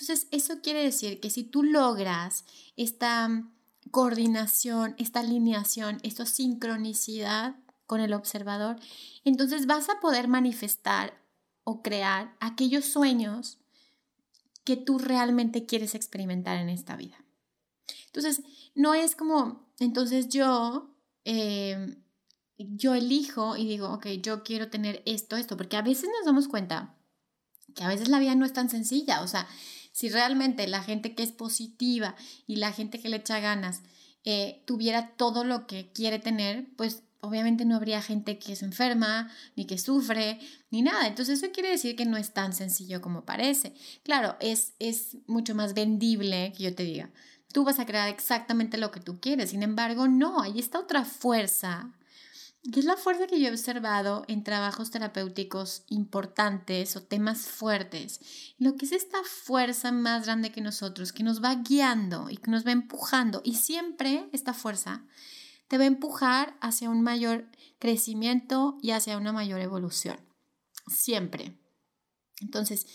entonces, 0.00 0.28
eso 0.30 0.60
quiere 0.62 0.82
decir 0.82 1.20
que 1.20 1.28
si 1.28 1.44
tú 1.44 1.62
logras 1.62 2.44
esta 2.76 3.28
mm, 3.28 3.52
coordinación, 3.90 4.94
esta 4.98 5.20
alineación, 5.20 5.98
esta 6.02 6.24
sincronicidad 6.24 7.56
con 7.86 8.00
el 8.00 8.14
observador, 8.14 8.76
entonces 9.24 9.66
vas 9.66 9.90
a 9.90 10.00
poder 10.00 10.28
manifestar 10.28 11.20
o 11.64 11.82
crear 11.82 12.34
aquellos 12.40 12.86
sueños 12.86 13.58
que 14.64 14.76
tú 14.76 14.98
realmente 14.98 15.66
quieres 15.66 15.94
experimentar 15.94 16.56
en 16.56 16.70
esta 16.70 16.96
vida. 16.96 17.22
Entonces, 18.06 18.42
no 18.74 18.94
es 18.94 19.14
como, 19.16 19.68
entonces 19.80 20.28
yo, 20.28 20.94
em, 21.24 22.02
yo 22.56 22.94
elijo 22.94 23.56
y 23.56 23.66
digo, 23.66 23.90
ok, 23.90 24.06
yo 24.22 24.42
quiero 24.44 24.70
tener 24.70 25.02
esto, 25.04 25.36
esto, 25.36 25.56
porque 25.56 25.76
a 25.76 25.82
veces 25.82 26.08
nos 26.16 26.24
damos 26.24 26.48
cuenta 26.48 26.96
que 27.74 27.84
a 27.84 27.88
veces 27.88 28.08
la 28.08 28.18
vida 28.18 28.34
no 28.34 28.44
es 28.44 28.52
tan 28.52 28.68
sencilla, 28.68 29.22
o 29.22 29.28
sea, 29.28 29.46
si 29.92 30.08
realmente 30.08 30.66
la 30.68 30.82
gente 30.82 31.14
que 31.14 31.22
es 31.22 31.32
positiva 31.32 32.14
y 32.46 32.56
la 32.56 32.72
gente 32.72 33.00
que 33.00 33.08
le 33.08 33.16
echa 33.16 33.40
ganas 33.40 33.82
eh, 34.24 34.62
tuviera 34.66 35.16
todo 35.16 35.44
lo 35.44 35.66
que 35.66 35.92
quiere 35.92 36.18
tener, 36.18 36.68
pues 36.76 37.02
obviamente 37.20 37.64
no 37.64 37.76
habría 37.76 38.02
gente 38.02 38.38
que 38.38 38.56
se 38.56 38.64
enferma, 38.64 39.30
ni 39.56 39.66
que 39.66 39.78
sufre, 39.78 40.40
ni 40.70 40.82
nada. 40.82 41.06
Entonces 41.06 41.42
eso 41.42 41.52
quiere 41.52 41.70
decir 41.70 41.96
que 41.96 42.06
no 42.06 42.16
es 42.16 42.32
tan 42.32 42.52
sencillo 42.52 43.00
como 43.00 43.24
parece. 43.24 43.74
Claro, 44.02 44.36
es, 44.40 44.74
es 44.78 45.18
mucho 45.26 45.54
más 45.54 45.74
vendible 45.74 46.52
que 46.56 46.64
yo 46.64 46.74
te 46.74 46.84
diga, 46.84 47.10
tú 47.52 47.64
vas 47.64 47.78
a 47.78 47.86
crear 47.86 48.08
exactamente 48.08 48.78
lo 48.78 48.90
que 48.90 49.00
tú 49.00 49.20
quieres. 49.20 49.50
Sin 49.50 49.62
embargo, 49.62 50.08
no, 50.08 50.40
ahí 50.42 50.58
está 50.58 50.78
otra 50.78 51.04
fuerza 51.04 51.92
que 52.62 52.80
es 52.80 52.84
la 52.84 52.96
fuerza 52.96 53.26
que 53.26 53.40
yo 53.40 53.48
he 53.48 53.50
observado 53.50 54.24
en 54.28 54.44
trabajos 54.44 54.90
terapéuticos 54.90 55.84
importantes 55.88 56.94
o 56.94 57.02
temas 57.02 57.46
fuertes. 57.46 58.20
Lo 58.58 58.76
que 58.76 58.84
es 58.84 58.92
esta 58.92 59.18
fuerza 59.24 59.92
más 59.92 60.26
grande 60.26 60.52
que 60.52 60.60
nosotros, 60.60 61.12
que 61.12 61.22
nos 61.22 61.42
va 61.42 61.54
guiando 61.54 62.28
y 62.28 62.36
que 62.36 62.50
nos 62.50 62.66
va 62.66 62.72
empujando. 62.72 63.40
Y 63.44 63.54
siempre 63.54 64.28
esta 64.32 64.52
fuerza 64.52 65.04
te 65.68 65.78
va 65.78 65.84
a 65.84 65.86
empujar 65.86 66.56
hacia 66.60 66.90
un 66.90 67.00
mayor 67.00 67.48
crecimiento 67.78 68.76
y 68.82 68.90
hacia 68.90 69.16
una 69.16 69.32
mayor 69.32 69.60
evolución. 69.60 70.20
Siempre. 70.86 71.56
Entonces, 72.42 72.86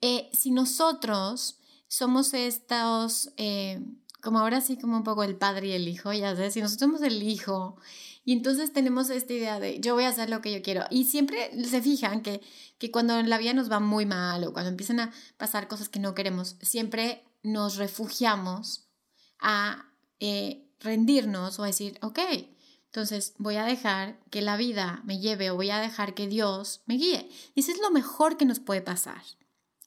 eh, 0.00 0.30
si 0.32 0.50
nosotros 0.50 1.60
somos 1.86 2.34
estos, 2.34 3.32
eh, 3.36 3.80
como 4.20 4.40
ahora 4.40 4.60
sí, 4.60 4.78
como 4.78 4.96
un 4.96 5.04
poco 5.04 5.22
el 5.22 5.36
padre 5.36 5.68
y 5.68 5.72
el 5.72 5.86
hijo, 5.86 6.12
ya 6.12 6.34
sabes, 6.34 6.54
si 6.54 6.60
nosotros 6.60 6.90
somos 6.90 7.02
el 7.02 7.22
hijo 7.22 7.76
y 8.24 8.32
entonces 8.32 8.72
tenemos 8.72 9.10
esta 9.10 9.32
idea 9.32 9.58
de 9.58 9.80
yo 9.80 9.94
voy 9.94 10.04
a 10.04 10.08
hacer 10.08 10.30
lo 10.30 10.40
que 10.40 10.52
yo 10.52 10.62
quiero. 10.62 10.84
Y 10.90 11.04
siempre 11.04 11.50
se 11.64 11.82
fijan 11.82 12.22
que, 12.22 12.40
que 12.78 12.90
cuando 12.90 13.20
la 13.22 13.38
vida 13.38 13.52
nos 13.52 13.70
va 13.70 13.80
muy 13.80 14.06
mal 14.06 14.44
o 14.44 14.52
cuando 14.52 14.70
empiezan 14.70 15.00
a 15.00 15.12
pasar 15.36 15.66
cosas 15.66 15.88
que 15.88 15.98
no 15.98 16.14
queremos, 16.14 16.56
siempre 16.62 17.24
nos 17.42 17.76
refugiamos 17.76 18.88
a 19.40 19.92
eh, 20.20 20.68
rendirnos 20.78 21.58
o 21.58 21.64
a 21.64 21.66
decir, 21.66 21.98
ok, 22.02 22.20
entonces 22.86 23.34
voy 23.38 23.56
a 23.56 23.64
dejar 23.64 24.20
que 24.30 24.42
la 24.42 24.56
vida 24.56 25.00
me 25.04 25.18
lleve 25.18 25.50
o 25.50 25.56
voy 25.56 25.70
a 25.70 25.80
dejar 25.80 26.14
que 26.14 26.28
Dios 26.28 26.82
me 26.86 26.94
guíe. 26.94 27.28
Y 27.54 27.60
eso 27.60 27.72
es 27.72 27.80
lo 27.80 27.90
mejor 27.90 28.36
que 28.36 28.44
nos 28.44 28.60
puede 28.60 28.82
pasar. 28.82 29.22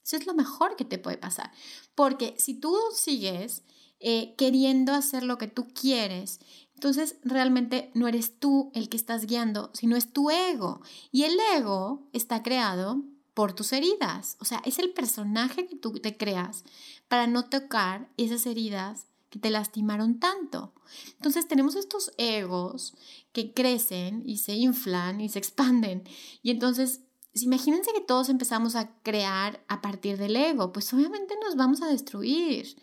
Eso 0.03 0.17
es 0.17 0.25
lo 0.25 0.33
mejor 0.33 0.75
que 0.75 0.85
te 0.85 0.97
puede 0.97 1.17
pasar. 1.17 1.51
Porque 1.95 2.35
si 2.37 2.55
tú 2.55 2.75
sigues 2.93 3.63
eh, 3.99 4.35
queriendo 4.37 4.93
hacer 4.93 5.23
lo 5.23 5.37
que 5.37 5.47
tú 5.47 5.67
quieres, 5.67 6.39
entonces 6.75 7.15
realmente 7.23 7.89
no 7.93 8.07
eres 8.07 8.37
tú 8.37 8.69
el 8.73 8.89
que 8.89 8.97
estás 8.97 9.25
guiando, 9.25 9.71
sino 9.73 9.95
es 9.95 10.11
tu 10.11 10.29
ego. 10.29 10.81
Y 11.11 11.23
el 11.23 11.37
ego 11.55 12.03
está 12.13 12.43
creado 12.43 13.01
por 13.33 13.53
tus 13.53 13.73
heridas. 13.73 14.37
O 14.39 14.45
sea, 14.45 14.61
es 14.65 14.77
el 14.79 14.91
personaje 14.91 15.67
que 15.67 15.75
tú 15.75 15.93
te 15.93 16.17
creas 16.17 16.63
para 17.07 17.27
no 17.27 17.45
tocar 17.45 18.09
esas 18.17 18.45
heridas 18.45 19.07
que 19.29 19.39
te 19.39 19.49
lastimaron 19.49 20.19
tanto. 20.19 20.73
Entonces 21.15 21.47
tenemos 21.47 21.75
estos 21.75 22.11
egos 22.17 22.93
que 23.31 23.53
crecen 23.53 24.23
y 24.25 24.37
se 24.37 24.55
inflan 24.55 25.21
y 25.21 25.29
se 25.29 25.39
expanden. 25.39 26.03
Y 26.41 26.51
entonces, 26.51 27.01
imagínense 27.33 27.91
que 27.93 28.01
todos 28.01 28.29
empezamos 28.29 28.75
a 28.75 28.95
crear 29.01 29.63
a 29.67 29.81
partir 29.81 30.17
del 30.17 30.35
ego, 30.35 30.71
pues 30.71 30.93
obviamente 30.93 31.35
nos 31.43 31.55
vamos 31.55 31.81
a 31.81 31.87
destruir. 31.87 32.77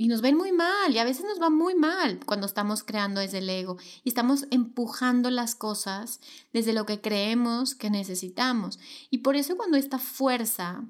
Y 0.00 0.06
nos 0.06 0.20
ven 0.20 0.36
muy 0.36 0.52
mal, 0.52 0.94
y 0.94 0.98
a 0.98 1.04
veces 1.04 1.24
nos 1.24 1.42
va 1.42 1.50
muy 1.50 1.74
mal 1.74 2.20
cuando 2.24 2.46
estamos 2.46 2.84
creando 2.84 3.20
desde 3.20 3.38
el 3.38 3.50
ego 3.50 3.78
y 4.04 4.10
estamos 4.10 4.46
empujando 4.52 5.28
las 5.28 5.56
cosas 5.56 6.20
desde 6.52 6.72
lo 6.72 6.86
que 6.86 7.00
creemos 7.00 7.74
que 7.74 7.90
necesitamos. 7.90 8.78
Y 9.10 9.18
por 9.18 9.34
eso 9.34 9.56
cuando 9.56 9.76
esta 9.76 9.98
fuerza 9.98 10.84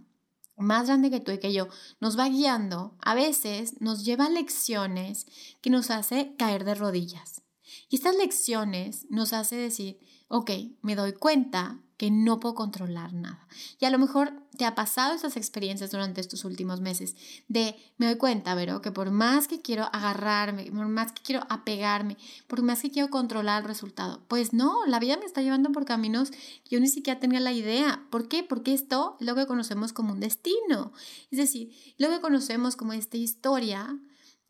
más 0.58 0.88
grande 0.88 1.10
que 1.10 1.20
tú 1.20 1.32
y 1.32 1.38
que 1.38 1.54
yo 1.54 1.68
nos 2.00 2.18
va 2.18 2.28
guiando, 2.28 2.98
a 3.00 3.14
veces 3.14 3.80
nos 3.80 4.04
lleva 4.04 4.28
lecciones 4.28 5.26
que 5.62 5.70
nos 5.70 5.90
hace 5.90 6.34
caer 6.36 6.64
de 6.64 6.74
rodillas. 6.74 7.40
Y 7.88 7.96
estas 7.96 8.14
lecciones 8.14 9.06
nos 9.08 9.32
hace 9.32 9.56
decir, 9.56 10.00
ok, 10.28 10.50
me 10.82 10.96
doy 10.96 11.14
cuenta 11.14 11.80
que 11.98 12.12
no 12.12 12.38
puedo 12.38 12.54
controlar 12.54 13.12
nada. 13.12 13.46
Y 13.80 13.84
a 13.84 13.90
lo 13.90 13.98
mejor 13.98 14.32
te 14.56 14.64
ha 14.64 14.76
pasado 14.76 15.14
esas 15.14 15.36
experiencias 15.36 15.90
durante 15.90 16.20
estos 16.20 16.44
últimos 16.44 16.80
meses 16.80 17.16
de 17.48 17.76
me 17.98 18.06
doy 18.06 18.16
cuenta, 18.16 18.54
Vero, 18.54 18.80
que 18.80 18.92
por 18.92 19.10
más 19.10 19.48
que 19.48 19.60
quiero 19.60 19.90
agarrarme, 19.92 20.70
por 20.70 20.86
más 20.86 21.12
que 21.12 21.22
quiero 21.22 21.44
apegarme, 21.50 22.16
por 22.46 22.62
más 22.62 22.80
que 22.80 22.92
quiero 22.92 23.10
controlar 23.10 23.62
el 23.62 23.68
resultado, 23.68 24.22
pues 24.28 24.52
no, 24.52 24.86
la 24.86 25.00
vida 25.00 25.16
me 25.16 25.26
está 25.26 25.42
llevando 25.42 25.72
por 25.72 25.84
caminos 25.84 26.30
que 26.30 26.70
yo 26.70 26.80
ni 26.80 26.88
siquiera 26.88 27.18
tenía 27.18 27.40
la 27.40 27.52
idea. 27.52 28.06
¿Por 28.10 28.28
qué? 28.28 28.44
Porque 28.44 28.74
esto 28.74 29.16
es 29.20 29.26
lo 29.26 29.34
que 29.34 29.46
conocemos 29.46 29.92
como 29.92 30.12
un 30.12 30.20
destino. 30.20 30.92
Es 31.32 31.38
decir, 31.38 31.74
lo 31.98 32.08
que 32.10 32.20
conocemos 32.20 32.76
como 32.76 32.92
esta 32.92 33.16
historia 33.16 33.98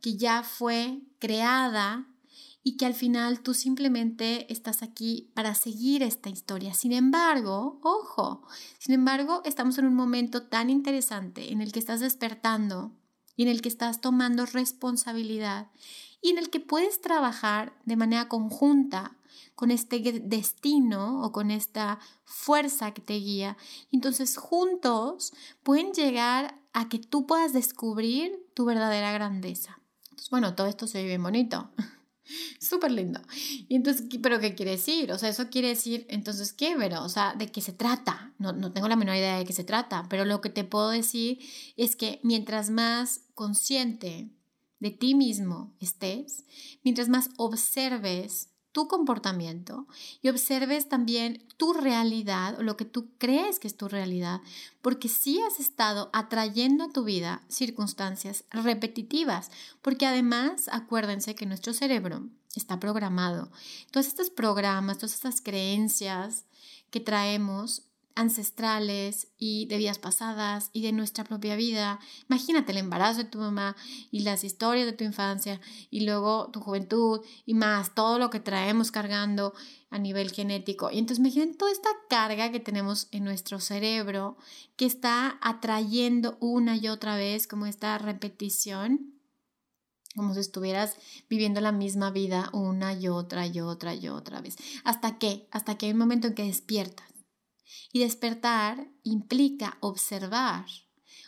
que 0.02 0.18
ya 0.18 0.42
fue 0.42 1.00
creada 1.18 2.06
y 2.62 2.76
que 2.76 2.86
al 2.86 2.94
final 2.94 3.40
tú 3.40 3.54
simplemente 3.54 4.52
estás 4.52 4.82
aquí 4.82 5.30
para 5.34 5.54
seguir 5.54 6.02
esta 6.02 6.28
historia. 6.28 6.74
Sin 6.74 6.92
embargo, 6.92 7.80
ojo, 7.82 8.42
sin 8.78 8.94
embargo, 8.94 9.42
estamos 9.44 9.78
en 9.78 9.86
un 9.86 9.94
momento 9.94 10.42
tan 10.42 10.70
interesante 10.70 11.52
en 11.52 11.60
el 11.60 11.72
que 11.72 11.78
estás 11.78 12.00
despertando 12.00 12.92
y 13.36 13.42
en 13.42 13.48
el 13.48 13.62
que 13.62 13.68
estás 13.68 14.00
tomando 14.00 14.46
responsabilidad 14.46 15.70
y 16.20 16.30
en 16.30 16.38
el 16.38 16.50
que 16.50 16.60
puedes 16.60 17.00
trabajar 17.00 17.78
de 17.84 17.96
manera 17.96 18.28
conjunta 18.28 19.16
con 19.54 19.70
este 19.70 20.00
destino 20.22 21.22
o 21.22 21.32
con 21.32 21.50
esta 21.50 21.98
fuerza 22.24 22.92
que 22.92 23.02
te 23.02 23.14
guía. 23.14 23.56
Entonces 23.92 24.36
juntos 24.36 25.32
pueden 25.62 25.92
llegar 25.92 26.60
a 26.72 26.88
que 26.88 26.98
tú 26.98 27.26
puedas 27.26 27.52
descubrir 27.52 28.46
tu 28.54 28.64
verdadera 28.64 29.12
grandeza. 29.12 29.80
bueno, 30.30 30.54
todo 30.54 30.66
esto 30.66 30.86
se 30.86 31.02
ve 31.02 31.08
bien 31.08 31.22
bonito. 31.22 31.70
Súper 32.60 32.90
lindo. 32.90 33.20
Y 33.68 33.76
entonces, 33.76 34.06
¿pero 34.22 34.40
qué 34.40 34.54
quiere 34.54 34.72
decir? 34.72 35.12
O 35.12 35.18
sea, 35.18 35.28
eso 35.28 35.48
quiere 35.48 35.68
decir, 35.68 36.06
entonces, 36.08 36.52
¿qué, 36.52 36.74
Pero, 36.78 37.02
O 37.02 37.08
sea, 37.08 37.34
¿de 37.34 37.48
qué 37.48 37.60
se 37.60 37.72
trata? 37.72 38.32
No, 38.38 38.52
no 38.52 38.72
tengo 38.72 38.88
la 38.88 38.96
menor 38.96 39.16
idea 39.16 39.38
de 39.38 39.44
qué 39.44 39.52
se 39.52 39.64
trata, 39.64 40.06
pero 40.08 40.24
lo 40.24 40.40
que 40.40 40.50
te 40.50 40.64
puedo 40.64 40.90
decir 40.90 41.38
es 41.76 41.96
que 41.96 42.20
mientras 42.22 42.70
más 42.70 43.22
consciente 43.34 44.30
de 44.80 44.90
ti 44.90 45.14
mismo 45.14 45.74
estés, 45.80 46.44
mientras 46.84 47.08
más 47.08 47.30
observes 47.36 48.50
tu 48.78 48.86
comportamiento 48.86 49.88
y 50.22 50.28
observes 50.28 50.88
también 50.88 51.44
tu 51.56 51.72
realidad 51.72 52.56
o 52.60 52.62
lo 52.62 52.76
que 52.76 52.84
tú 52.84 53.08
crees 53.18 53.58
que 53.58 53.66
es 53.66 53.76
tu 53.76 53.88
realidad, 53.88 54.40
porque 54.82 55.08
si 55.08 55.40
has 55.40 55.58
estado 55.58 56.10
atrayendo 56.12 56.84
a 56.84 56.92
tu 56.92 57.02
vida 57.02 57.42
circunstancias 57.48 58.44
repetitivas, 58.52 59.50
porque 59.82 60.06
además 60.06 60.68
acuérdense 60.70 61.34
que 61.34 61.44
nuestro 61.44 61.72
cerebro 61.72 62.28
está 62.54 62.78
programado. 62.78 63.50
Todos 63.90 64.06
estos 64.06 64.30
programas, 64.30 64.98
todas 64.98 65.14
estas 65.14 65.40
creencias 65.40 66.44
que 66.92 67.00
traemos 67.00 67.82
ancestrales 68.18 69.28
y 69.38 69.66
de 69.66 69.78
vidas 69.78 70.00
pasadas 70.00 70.70
y 70.72 70.82
de 70.82 70.90
nuestra 70.90 71.22
propia 71.22 71.54
vida. 71.54 72.00
Imagínate 72.28 72.72
el 72.72 72.78
embarazo 72.78 73.18
de 73.18 73.28
tu 73.28 73.38
mamá 73.38 73.76
y 74.10 74.20
las 74.20 74.42
historias 74.42 74.86
de 74.86 74.92
tu 74.92 75.04
infancia 75.04 75.60
y 75.88 76.00
luego 76.00 76.50
tu 76.52 76.60
juventud 76.60 77.20
y 77.46 77.54
más 77.54 77.94
todo 77.94 78.18
lo 78.18 78.28
que 78.28 78.40
traemos 78.40 78.90
cargando 78.90 79.54
a 79.90 80.00
nivel 80.00 80.32
genético. 80.32 80.90
Y 80.90 80.98
entonces 80.98 81.20
imaginen 81.20 81.56
toda 81.56 81.70
esta 81.70 81.90
carga 82.10 82.50
que 82.50 82.58
tenemos 82.58 83.06
en 83.12 83.22
nuestro 83.22 83.60
cerebro 83.60 84.36
que 84.76 84.86
está 84.86 85.38
atrayendo 85.40 86.38
una 86.40 86.76
y 86.76 86.88
otra 86.88 87.16
vez 87.16 87.46
como 87.46 87.66
esta 87.66 87.96
repetición 87.98 89.14
como 90.16 90.34
si 90.34 90.40
estuvieras 90.40 90.96
viviendo 91.28 91.60
la 91.60 91.70
misma 91.70 92.10
vida 92.10 92.50
una 92.52 92.92
y 92.94 93.06
otra 93.06 93.46
y 93.46 93.60
otra 93.60 93.94
y 93.94 94.08
otra 94.08 94.40
vez. 94.40 94.56
¿Hasta 94.82 95.18
qué? 95.18 95.46
Hasta 95.52 95.78
que 95.78 95.86
hay 95.86 95.92
un 95.92 95.98
momento 95.98 96.26
en 96.26 96.34
que 96.34 96.42
despiertas 96.42 97.17
y 97.92 98.00
despertar 98.00 98.88
implica 99.02 99.78
observar. 99.80 100.66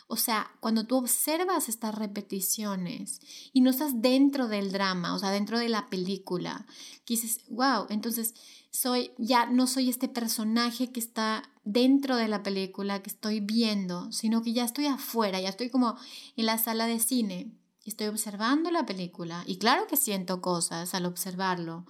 O 0.07 0.17
sea, 0.17 0.51
cuando 0.59 0.85
tú 0.85 0.97
observas 0.97 1.69
estas 1.69 1.95
repeticiones 1.95 3.21
y 3.53 3.61
no 3.61 3.69
estás 3.69 4.01
dentro 4.01 4.49
del 4.49 4.73
drama, 4.73 5.15
o 5.15 5.19
sea, 5.19 5.31
dentro 5.31 5.57
de 5.57 5.69
la 5.69 5.89
película, 5.89 6.65
que 7.05 7.13
dices, 7.13 7.45
wow, 7.47 7.85
entonces 7.89 8.33
soy, 8.71 9.11
ya 9.17 9.45
no 9.45 9.67
soy 9.67 9.89
este 9.89 10.09
personaje 10.09 10.91
que 10.91 10.99
está 10.99 11.49
dentro 11.63 12.17
de 12.17 12.27
la 12.27 12.43
película 12.43 13.01
que 13.01 13.09
estoy 13.09 13.39
viendo, 13.39 14.11
sino 14.11 14.41
que 14.41 14.51
ya 14.51 14.65
estoy 14.65 14.87
afuera, 14.87 15.39
ya 15.39 15.47
estoy 15.47 15.69
como 15.69 15.95
en 16.35 16.45
la 16.45 16.57
sala 16.57 16.87
de 16.87 16.99
cine, 16.99 17.51
estoy 17.89 18.07
observando 18.07 18.69
la 18.69 18.85
película 18.85 19.43
y 19.47 19.57
claro 19.57 19.87
que 19.87 19.97
siento 19.97 20.41
cosas 20.41 20.93
al 20.93 21.05
observarlo, 21.05 21.85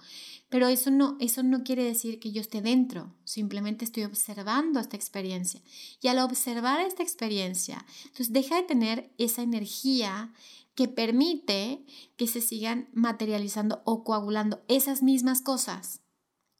pero 0.48 0.68
eso 0.68 0.90
no, 0.90 1.16
eso 1.20 1.42
no 1.42 1.62
quiere 1.64 1.84
decir 1.84 2.18
que 2.18 2.32
yo 2.32 2.40
esté 2.40 2.62
dentro, 2.62 3.14
simplemente 3.24 3.84
estoy 3.84 4.04
observando 4.04 4.80
esta 4.80 4.96
experiencia. 4.96 5.62
Y 6.00 6.08
al 6.08 6.18
observar 6.18 6.80
esta 6.80 7.02
experiencia, 7.02 7.84
entonces 8.04 8.32
deja 8.32 8.56
de 8.56 8.62
tener 8.62 9.12
esa 9.18 9.42
energía 9.42 10.32
que 10.74 10.88
permite 10.88 11.84
que 12.16 12.26
se 12.26 12.40
sigan 12.40 12.88
materializando 12.92 13.82
o 13.84 14.04
coagulando 14.04 14.62
esas 14.68 15.02
mismas 15.02 15.42
cosas. 15.42 16.00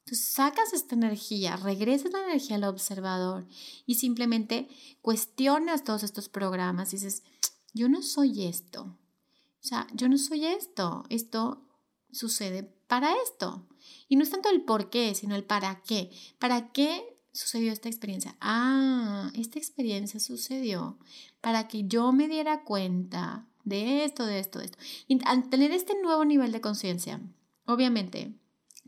Entonces 0.05 0.25
sacas 0.25 0.73
esta 0.73 0.95
energía, 0.95 1.55
regresas 1.55 2.11
la 2.11 2.23
energía 2.23 2.57
al 2.57 2.65
observador 2.65 3.47
y 3.85 3.95
simplemente 3.95 4.67
cuestionas 5.01 5.83
todos 5.83 6.03
estos 6.03 6.29
programas 6.29 6.93
y 6.93 6.97
dices, 6.97 7.23
yo 7.73 7.89
no 7.89 8.01
soy 8.01 8.45
esto. 8.45 8.97
O 9.63 9.65
sea, 9.65 9.87
yo 9.93 10.09
no 10.09 10.17
soy 10.17 10.45
esto. 10.45 11.05
Esto 11.09 11.61
sucede 12.11 12.63
para 12.87 13.13
esto. 13.23 13.65
Y 14.09 14.17
no 14.17 14.23
es 14.23 14.29
tanto 14.29 14.49
el 14.49 14.61
por 14.61 14.89
qué, 14.89 15.15
sino 15.15 15.35
el 15.35 15.45
para 15.45 15.81
qué. 15.83 16.11
¿Para 16.37 16.71
qué 16.71 17.17
sucedió 17.31 17.71
esta 17.71 17.87
experiencia? 17.87 18.35
Ah, 18.41 19.31
esta 19.35 19.59
experiencia 19.59 20.19
sucedió 20.19 20.99
para 21.41 21.67
que 21.67 21.85
yo 21.87 22.11
me 22.11 22.27
diera 22.27 22.63
cuenta 22.63 23.47
de 23.63 24.03
esto, 24.03 24.25
de 24.25 24.39
esto, 24.39 24.59
de 24.59 24.65
esto. 24.65 24.77
Y 25.07 25.23
al 25.25 25.49
tener 25.49 25.71
este 25.71 25.93
nuevo 26.01 26.25
nivel 26.25 26.51
de 26.51 26.61
conciencia, 26.61 27.21
obviamente 27.65 28.37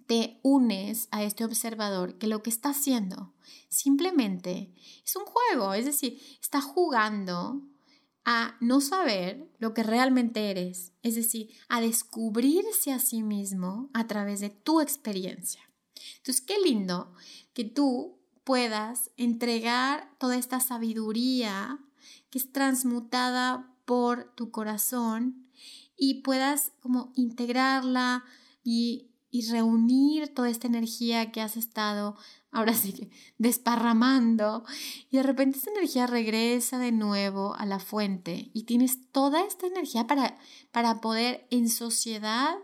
te 0.08 0.40
unes 0.44 1.08
a 1.12 1.24
este 1.24 1.46
observador 1.46 2.18
que 2.18 2.28
lo 2.28 2.44
que 2.44 2.50
está 2.50 2.70
haciendo 2.70 3.34
simplemente 3.70 4.74
es 5.04 5.16
un 5.16 5.26
juego, 5.26 5.74
es 5.74 5.86
decir, 5.86 6.22
está 6.42 6.62
jugando 6.62 7.62
a 8.26 8.58
no 8.60 8.82
saber 8.82 9.48
lo 9.60 9.74
que 9.74 9.84
realmente 9.84 10.50
eres, 10.50 10.92
es 11.04 11.16
decir, 11.16 11.52
a 11.70 11.80
descubrirse 11.80 12.92
a 12.92 13.00
sí 13.00 13.22
mismo 13.22 13.90
a 13.94 14.08
través 14.08 14.40
de 14.40 14.50
tu 14.50 14.82
experiencia. 14.82 15.62
Entonces, 16.18 16.42
qué 16.42 16.60
lindo 16.60 17.14
que 17.54 17.64
tú 17.64 18.18
puedas 18.44 19.12
entregar 19.16 20.10
toda 20.18 20.38
esta 20.38 20.60
sabiduría 20.60 21.80
que 22.32 22.40
es 22.40 22.52
transmutada 22.52 23.72
por 23.86 24.34
tu 24.36 24.50
corazón 24.52 25.48
y 25.96 26.22
puedas 26.22 26.72
como 26.82 27.14
integrarla 27.16 28.26
y, 28.64 29.12
y 29.30 29.50
reunir 29.50 30.34
toda 30.34 30.50
esta 30.50 30.68
energía 30.68 31.32
que 31.32 31.42
has 31.42 31.58
estado 31.58 32.18
ahora 32.56 32.74
sí 32.74 32.94
que 32.94 33.10
desparramando 33.38 34.64
y 35.12 35.18
de 35.18 35.24
repente 35.24 35.58
esta 35.58 35.72
energía 35.72 36.08
regresa 36.08 36.80
de 36.80 36.94
nuevo 36.94 37.54
a 37.56 37.66
la 37.66 37.80
fuente 37.80 38.50
y 38.54 38.64
tienes 38.64 39.12
toda 39.12 39.46
esta 39.46 39.68
energía 39.68 40.08
para, 40.08 40.38
para 40.72 41.02
poder 41.02 41.46
en 41.52 41.70
sociedad 41.70 42.56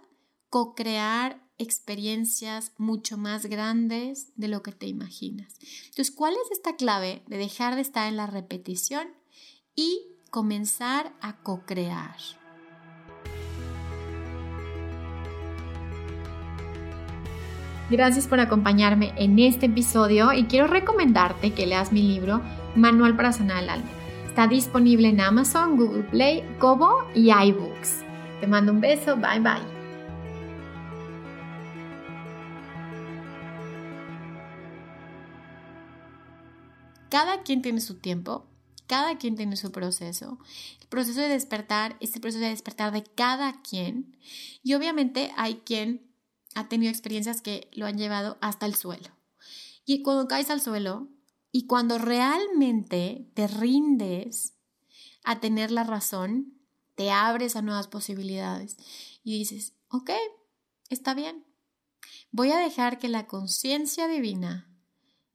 co-crear 0.49 1.45
experiencias 1.58 2.71
mucho 2.77 3.17
más 3.17 3.45
grandes 3.45 4.32
de 4.36 4.47
lo 4.47 4.63
que 4.63 4.71
te 4.71 4.88
imaginas. 4.88 5.56
Entonces, 5.89 6.12
¿cuál 6.15 6.34
es 6.34 6.51
esta 6.51 6.75
clave 6.75 7.21
de 7.27 7.38
dejar 7.38 7.75
de 7.75 7.82
estar 7.82 8.08
en 8.08 8.17
la 8.17 8.27
repetición 8.27 9.10
y 9.75 10.15
comenzar 10.30 11.13
a 11.21 11.43
co-crear? 11.43 12.40
Gracias 17.91 18.25
por 18.25 18.39
acompañarme 18.39 19.12
en 19.17 19.38
este 19.38 19.65
episodio 19.65 20.32
y 20.32 20.45
quiero 20.45 20.65
recomendarte 20.65 21.51
que 21.51 21.67
leas 21.67 21.91
mi 21.91 22.01
libro 22.01 22.41
Manual 22.73 23.17
para 23.17 23.34
sanar 23.34 23.63
el 23.63 23.69
alma. 23.69 23.89
Está 24.30 24.47
disponible 24.47 25.10
en 25.10 25.19
Amazon, 25.19 25.75
Google 25.75 26.04
Play, 26.04 26.41
Kobo 26.58 27.04
y 27.13 27.32
iBooks. 27.32 28.06
Te 28.39 28.47
mando 28.47 28.71
un 28.71 28.80
beso, 28.80 29.17
bye 29.17 29.41
bye. 29.41 29.60
Cada 37.10 37.43
quien 37.43 37.62
tiene 37.62 37.82
su 37.82 37.95
tiempo, 37.95 38.47
cada 38.88 39.17
quien 39.17 39.36
tiene 39.36 39.58
su 39.58 39.73
proceso. 39.73 40.39
El 40.80 40.88
proceso 40.88 41.19
de 41.19 41.27
despertar 41.27 41.97
es 41.99 42.15
el 42.15 42.21
proceso 42.21 42.41
de 42.41 42.51
despertar 42.51 42.93
de 42.93 43.04
cada 43.04 43.62
quien. 43.62 44.15
Y 44.63 44.75
obviamente 44.75 45.34
hay 45.36 45.56
quien 45.65 46.10
ha 46.56 46.68
tenido 46.68 46.92
experiencias 46.92 47.42
que 47.42 47.70
lo 47.74 47.86
han 47.86 47.98
llevado 47.98 48.38
hasta 48.42 48.66
el 48.66 48.76
suelo. 48.76 49.10
Y 49.86 50.04
cuando 50.04 50.28
caes 50.28 50.50
al 50.50 50.62
suelo 50.62 51.10
y 51.52 51.66
cuando 51.68 51.98
realmente 51.98 53.30
te 53.34 53.48
rindes 53.48 54.54
a 55.24 55.40
tener 55.40 55.72
la 55.72 55.84
razón, 55.84 56.58
te 56.96 57.12
abres 57.12 57.56
a 57.56 57.62
nuevas 57.62 57.88
posibilidades 57.88 58.78
y 59.24 59.38
dices, 59.38 59.74
ok, 59.90 60.12
está 60.90 61.14
bien, 61.14 61.46
voy 62.32 62.52
a 62.52 62.58
dejar 62.58 63.00
que 63.00 63.10
la 63.10 63.28
conciencia 63.28 64.08
divina 64.08 64.70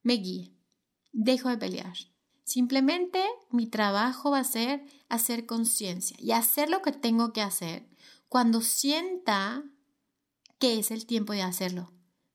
me 0.03 0.15
guíe, 0.15 0.57
dejo 1.13 1.49
de 1.49 1.59
pelear. 1.59 1.97
Simplemente 2.45 3.25
mi 3.51 3.67
trabajo 3.67 4.31
va 4.31 4.39
a 4.39 4.45
ser 4.45 4.87
hacer 5.09 5.47
conciencia 5.47 6.17
y 6.21 6.31
hacer 6.31 6.71
lo 6.71 6.81
que 6.81 6.93
tengo 6.93 7.33
que 7.33 7.43
hacer 7.43 7.89
cuando 8.29 8.61
sienta 8.61 9.65
que 10.59 10.79
es 10.79 10.91
el 10.91 11.07
tiempo 11.07 11.33
de 11.33 11.43
hacerlo. 11.43 11.93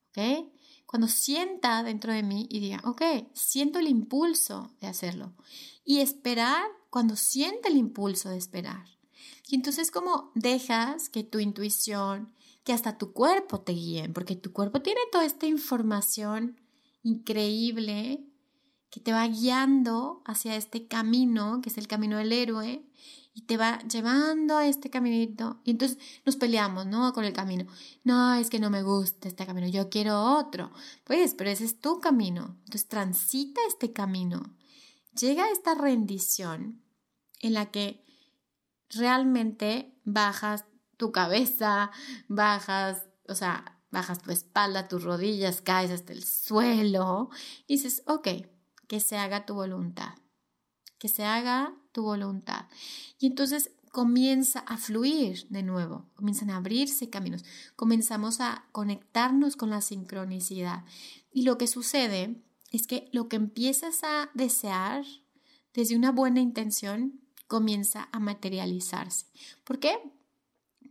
¿Ok? 0.09 0.47
Cuando 0.85 1.07
sienta 1.07 1.83
dentro 1.83 2.11
de 2.11 2.21
mí 2.21 2.47
y 2.49 2.59
diga, 2.59 2.81
ok, 2.83 3.01
siento 3.33 3.79
el 3.79 3.87
impulso 3.87 4.75
de 4.81 4.87
hacerlo. 4.87 5.33
Y 5.85 5.99
esperar 5.99 6.63
cuando 6.89 7.15
siente 7.15 7.69
el 7.69 7.77
impulso 7.77 8.29
de 8.29 8.37
esperar. 8.37 8.85
Y 9.47 9.55
entonces 9.55 9.89
como 9.89 10.31
dejas 10.35 11.09
que 11.09 11.23
tu 11.23 11.39
intuición, 11.39 12.33
que 12.63 12.73
hasta 12.73 12.97
tu 12.97 13.13
cuerpo 13.13 13.61
te 13.61 13.71
guíen, 13.71 14.13
porque 14.13 14.35
tu 14.35 14.51
cuerpo 14.51 14.81
tiene 14.81 15.01
toda 15.11 15.25
esta 15.25 15.47
información 15.47 16.59
increíble 17.03 18.25
que 18.89 18.99
te 18.99 19.13
va 19.13 19.25
guiando 19.27 20.21
hacia 20.25 20.55
este 20.55 20.87
camino, 20.87 21.61
que 21.61 21.69
es 21.69 21.77
el 21.77 21.87
camino 21.87 22.17
del 22.17 22.33
héroe, 22.33 22.85
y 23.33 23.43
te 23.43 23.57
va 23.57 23.79
llevando 23.87 24.57
a 24.57 24.67
este 24.67 24.89
caminito. 24.89 25.61
Y 25.63 25.71
entonces 25.71 25.97
nos 26.25 26.35
peleamos, 26.35 26.85
¿no? 26.85 27.13
Con 27.13 27.23
el 27.23 27.33
camino. 27.33 27.65
No, 28.03 28.33
es 28.35 28.49
que 28.49 28.59
no 28.59 28.69
me 28.69 28.83
gusta 28.83 29.27
este 29.27 29.45
camino, 29.45 29.67
yo 29.67 29.89
quiero 29.89 30.37
otro. 30.37 30.71
Pues, 31.03 31.33
pero 31.33 31.49
ese 31.49 31.65
es 31.65 31.79
tu 31.79 31.99
camino. 31.99 32.57
Entonces 32.65 32.87
transita 32.87 33.61
este 33.67 33.93
camino. 33.93 34.57
Llega 35.19 35.49
esta 35.49 35.75
rendición 35.75 36.83
en 37.39 37.53
la 37.53 37.71
que 37.71 38.05
realmente 38.89 39.97
bajas 40.03 40.65
tu 40.97 41.11
cabeza, 41.11 41.91
bajas, 42.27 43.07
o 43.27 43.35
sea, 43.35 43.81
bajas 43.89 44.21
tu 44.21 44.31
espalda, 44.31 44.87
tus 44.87 45.03
rodillas, 45.03 45.61
caes 45.61 45.91
hasta 45.91 46.13
el 46.13 46.23
suelo 46.23 47.29
y 47.67 47.75
dices, 47.75 48.03
ok, 48.05 48.27
que 48.87 48.99
se 48.99 49.17
haga 49.17 49.45
tu 49.45 49.53
voluntad 49.53 50.13
que 51.01 51.07
se 51.07 51.25
haga 51.25 51.73
tu 51.91 52.03
voluntad. 52.03 52.65
Y 53.19 53.27
entonces 53.27 53.71
comienza 53.91 54.59
a 54.59 54.77
fluir 54.77 55.47
de 55.49 55.63
nuevo, 55.63 56.05
comienzan 56.15 56.49
a 56.49 56.57
abrirse 56.57 57.09
caminos, 57.09 57.43
comenzamos 57.75 58.39
a 58.39 58.65
conectarnos 58.71 59.55
con 59.55 59.69
la 59.69 59.81
sincronicidad. 59.81 60.85
Y 61.33 61.43
lo 61.43 61.57
que 61.57 61.67
sucede 61.67 62.41
es 62.71 62.87
que 62.87 63.09
lo 63.11 63.27
que 63.27 63.35
empiezas 63.35 64.03
a 64.03 64.29
desear 64.33 65.05
desde 65.73 65.95
una 65.95 66.11
buena 66.11 66.39
intención 66.39 67.19
comienza 67.47 68.07
a 68.13 68.19
materializarse. 68.19 69.25
¿Por 69.65 69.79
qué? 69.79 69.97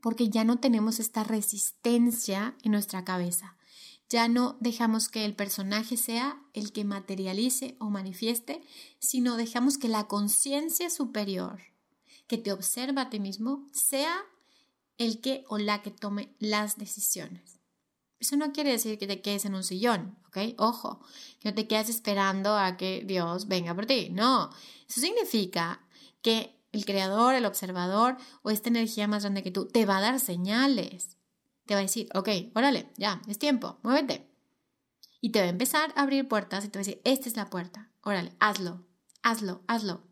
Porque 0.03 0.29
ya 0.29 0.45
no 0.45 0.59
tenemos 0.59 1.01
esta 1.01 1.25
resistencia 1.25 2.55
en 2.63 2.73
nuestra 2.73 3.05
cabeza. 3.05 3.57
Ya 4.11 4.27
no 4.27 4.57
dejamos 4.59 5.09
que 5.09 5.25
el 5.25 5.37
personaje 5.37 5.97
sea 5.97 6.43
el 6.53 6.73
que 6.73 6.85
materialice 6.85 7.77
o 7.79 7.91
manifieste, 7.91 8.61
sino 8.99 9.37
dejamos 9.37 9.79
que 9.79 9.87
la 9.89 10.09
conciencia 10.09 10.91
superior 10.91 11.61
que 12.27 12.37
te 12.37 12.53
observa 12.53 13.03
a 13.03 13.11
ti 13.11 13.21
mismo 13.21 13.69
sea 13.73 14.17
el 14.99 15.21
que 15.21 15.45
o 15.49 15.59
la 15.59 15.83
que 15.83 15.93
tome 15.93 16.35
las 16.41 16.77
decisiones. 16.77 17.61
Eso 18.19 18.37
no 18.37 18.53
quiere 18.53 18.73
decir 18.73 18.99
que 18.99 19.07
te 19.07 19.23
quedes 19.23 19.45
en 19.45 19.55
un 19.55 19.63
sillón, 19.63 20.19
¿ok? 20.27 20.55
Ojo, 20.59 21.01
que 21.39 21.49
no 21.49 21.55
te 21.55 21.69
quedes 21.69 21.89
esperando 21.89 22.57
a 22.57 22.77
que 22.77 23.05
Dios 23.07 23.47
venga 23.47 23.75
por 23.75 23.87
ti. 23.87 24.11
No, 24.11 24.51
eso 24.89 25.01
significa 25.01 25.87
que 26.21 26.61
el 26.73 26.85
creador, 26.85 27.35
el 27.35 27.47
observador 27.47 28.17
o 28.43 28.51
esta 28.51 28.69
energía 28.69 29.07
más 29.07 29.23
grande 29.23 29.45
que 29.45 29.53
tú 29.53 29.67
te 29.67 29.87
va 29.87 29.99
a 29.99 30.03
dar 30.03 30.21
señales 30.21 31.17
te 31.71 31.75
va 31.77 31.79
a 31.79 31.83
decir, 31.83 32.09
ok, 32.15 32.29
órale, 32.57 32.91
ya, 32.97 33.23
es 33.29 33.39
tiempo, 33.39 33.79
muévete. 33.85 34.29
Y 35.21 35.31
te 35.31 35.39
va 35.39 35.47
a 35.47 35.51
empezar 35.51 35.93
a 35.95 36.03
abrir 36.03 36.27
puertas 36.27 36.65
y 36.65 36.69
te 36.69 36.81
va 36.81 36.81
a 36.81 36.85
decir, 36.85 37.01
esta 37.05 37.29
es 37.29 37.37
la 37.37 37.49
puerta, 37.49 37.93
órale, 38.03 38.33
hazlo, 38.41 38.85
hazlo, 39.23 39.63
hazlo. 39.69 40.03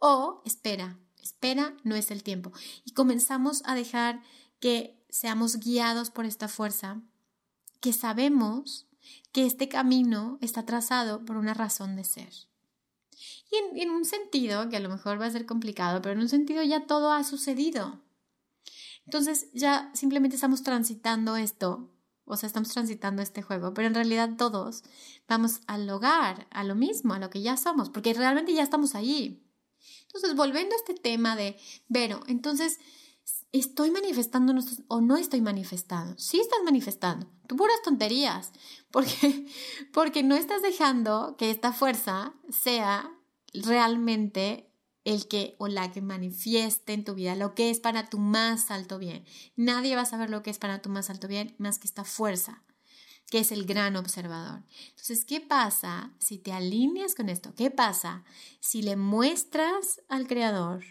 O 0.00 0.42
espera, 0.44 0.98
espera, 1.22 1.76
no 1.84 1.94
es 1.94 2.10
el 2.10 2.24
tiempo. 2.24 2.50
Y 2.84 2.90
comenzamos 2.90 3.62
a 3.66 3.76
dejar 3.76 4.20
que 4.58 5.00
seamos 5.10 5.60
guiados 5.60 6.10
por 6.10 6.24
esta 6.24 6.48
fuerza, 6.48 7.00
que 7.80 7.92
sabemos 7.92 8.88
que 9.30 9.46
este 9.46 9.68
camino 9.68 10.38
está 10.40 10.66
trazado 10.66 11.24
por 11.24 11.36
una 11.36 11.54
razón 11.54 11.94
de 11.94 12.02
ser. 12.02 12.32
Y 13.48 13.54
en, 13.54 13.78
en, 13.78 13.90
un 13.90 14.04
sentido, 14.04 14.68
que 14.68 14.76
a 14.76 14.80
lo 14.80 14.88
mejor 14.88 15.20
va 15.20 15.26
a 15.26 15.30
ser 15.30 15.46
complicado, 15.46 16.02
pero 16.02 16.14
en 16.14 16.20
un 16.22 16.28
sentido 16.28 16.64
ya 16.64 16.88
todo 16.88 17.12
ha 17.12 17.22
sucedido. 17.22 18.02
Entonces 19.10 19.48
ya 19.52 19.90
simplemente 19.92 20.36
estamos 20.36 20.62
transitando 20.62 21.34
esto, 21.34 21.90
o 22.26 22.36
sea, 22.36 22.46
estamos 22.46 22.68
transitando 22.68 23.22
este 23.22 23.42
juego, 23.42 23.74
pero 23.74 23.88
en 23.88 23.94
realidad 23.96 24.36
todos 24.38 24.84
vamos 25.26 25.62
al 25.66 25.90
hogar, 25.90 26.46
a 26.52 26.62
lo 26.62 26.76
mismo, 26.76 27.12
a 27.12 27.18
lo 27.18 27.28
que 27.28 27.42
ya 27.42 27.56
somos, 27.56 27.90
porque 27.90 28.14
realmente 28.14 28.54
ya 28.54 28.62
estamos 28.62 28.94
ahí. 28.94 29.44
Entonces, 30.02 30.36
volviendo 30.36 30.76
a 30.76 30.78
este 30.78 30.94
tema 30.94 31.34
de, 31.34 31.58
Vero, 31.88 32.20
entonces, 32.28 32.78
¿estoy 33.50 33.90
manifestando 33.90 34.54
o 34.86 35.00
no 35.00 35.16
estoy 35.16 35.40
manifestando? 35.40 36.16
Sí 36.16 36.38
estás 36.38 36.60
manifestando, 36.64 37.26
tú 37.48 37.56
puras 37.56 37.82
tonterías, 37.82 38.52
porque, 38.92 39.44
porque 39.92 40.22
no 40.22 40.36
estás 40.36 40.62
dejando 40.62 41.34
que 41.36 41.50
esta 41.50 41.72
fuerza 41.72 42.32
sea 42.48 43.10
realmente 43.54 44.69
el 45.10 45.26
que 45.26 45.56
o 45.58 45.66
la 45.66 45.90
que 45.90 46.00
manifieste 46.00 46.92
en 46.92 47.04
tu 47.04 47.14
vida 47.14 47.34
lo 47.34 47.54
que 47.54 47.70
es 47.70 47.80
para 47.80 48.08
tu 48.08 48.18
más 48.18 48.70
alto 48.70 48.98
bien. 48.98 49.24
Nadie 49.56 49.96
va 49.96 50.02
a 50.02 50.06
saber 50.06 50.30
lo 50.30 50.42
que 50.42 50.50
es 50.50 50.58
para 50.58 50.82
tu 50.82 50.88
más 50.88 51.10
alto 51.10 51.26
bien 51.26 51.54
más 51.58 51.78
que 51.78 51.86
esta 51.86 52.04
fuerza, 52.04 52.62
que 53.28 53.40
es 53.40 53.50
el 53.50 53.66
gran 53.66 53.96
observador. 53.96 54.62
Entonces, 54.90 55.24
¿qué 55.24 55.40
pasa 55.40 56.12
si 56.20 56.38
te 56.38 56.52
alineas 56.52 57.14
con 57.14 57.28
esto? 57.28 57.54
¿Qué 57.56 57.70
pasa 57.70 58.24
si 58.60 58.82
le 58.82 58.96
muestras 58.96 60.00
al 60.08 60.28
creador 60.28 60.84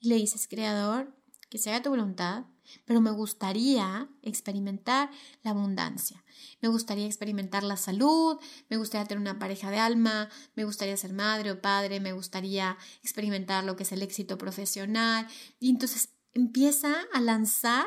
y 0.00 0.08
le 0.08 0.16
dices, 0.16 0.48
creador, 0.48 1.16
que 1.48 1.58
se 1.58 1.70
haga 1.70 1.82
tu 1.82 1.90
voluntad, 1.90 2.44
pero 2.84 3.00
me 3.00 3.10
gustaría 3.10 4.08
experimentar 4.22 5.10
la 5.42 5.50
abundancia. 5.50 6.24
Me 6.60 6.68
gustaría 6.68 7.06
experimentar 7.06 7.62
la 7.62 7.76
salud, 7.76 8.38
me 8.68 8.76
gustaría 8.76 9.06
tener 9.06 9.20
una 9.20 9.38
pareja 9.38 9.70
de 9.70 9.78
alma, 9.78 10.28
me 10.54 10.64
gustaría 10.64 10.96
ser 10.96 11.12
madre 11.12 11.52
o 11.52 11.60
padre, 11.60 12.00
me 12.00 12.12
gustaría 12.12 12.76
experimentar 13.02 13.64
lo 13.64 13.76
que 13.76 13.82
es 13.82 13.92
el 13.92 14.02
éxito 14.02 14.38
profesional. 14.38 15.26
Y 15.60 15.70
entonces 15.70 16.10
empieza 16.34 16.94
a 17.12 17.20
lanzar 17.20 17.86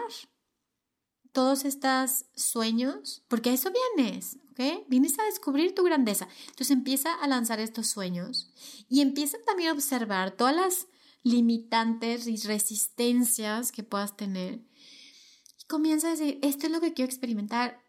todos 1.31 1.65
estos 1.65 2.27
sueños, 2.33 3.23
porque 3.27 3.49
a 3.49 3.53
eso 3.53 3.69
vienes, 3.97 4.37
¿ok? 4.51 4.85
Vienes 4.87 5.19
a 5.19 5.25
descubrir 5.25 5.75
tu 5.75 5.83
grandeza. 5.83 6.29
Entonces 6.47 6.71
empieza 6.71 7.13
a 7.13 7.27
lanzar 7.27 7.59
estos 7.59 7.87
sueños 7.87 8.53
y 8.87 9.01
empieza 9.01 9.37
también 9.45 9.69
a 9.69 9.73
observar 9.73 10.31
todas 10.31 10.55
las 10.55 10.87
limitantes 11.25 12.27
y 12.27 12.37
resistencias 12.37 13.71
que 13.71 13.83
puedas 13.83 14.15
tener. 14.15 14.61
Y 15.59 15.65
comienza 15.67 16.07
a 16.07 16.11
decir, 16.11 16.39
esto 16.43 16.67
es 16.67 16.71
lo 16.71 16.79
que 16.79 16.93
quiero 16.93 17.09
experimentar, 17.09 17.81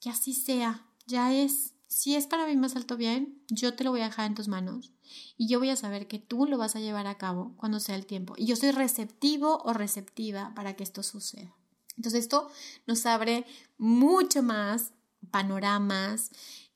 que 0.00 0.10
así 0.10 0.34
sea, 0.34 0.86
ya 1.06 1.34
es. 1.34 1.72
Si 1.88 2.14
es 2.14 2.26
para 2.26 2.46
mí 2.46 2.54
más 2.56 2.76
alto 2.76 2.96
bien, 2.96 3.42
yo 3.48 3.74
te 3.74 3.84
lo 3.84 3.90
voy 3.90 4.02
a 4.02 4.08
dejar 4.08 4.26
en 4.26 4.34
tus 4.34 4.48
manos 4.48 4.92
y 5.36 5.48
yo 5.48 5.58
voy 5.58 5.70
a 5.70 5.76
saber 5.76 6.06
que 6.06 6.18
tú 6.18 6.46
lo 6.46 6.58
vas 6.58 6.76
a 6.76 6.80
llevar 6.80 7.06
a 7.06 7.18
cabo 7.18 7.54
cuando 7.56 7.80
sea 7.80 7.96
el 7.96 8.06
tiempo. 8.06 8.34
Y 8.36 8.46
yo 8.46 8.56
soy 8.56 8.70
receptivo 8.70 9.62
o 9.64 9.72
receptiva 9.72 10.52
para 10.54 10.74
que 10.76 10.84
esto 10.84 11.02
suceda. 11.02 11.54
Entonces 11.96 12.20
esto 12.20 12.50
nos 12.86 13.04
abre 13.06 13.46
mucho 13.78 14.42
más 14.42 14.92
panoramas 15.30 16.30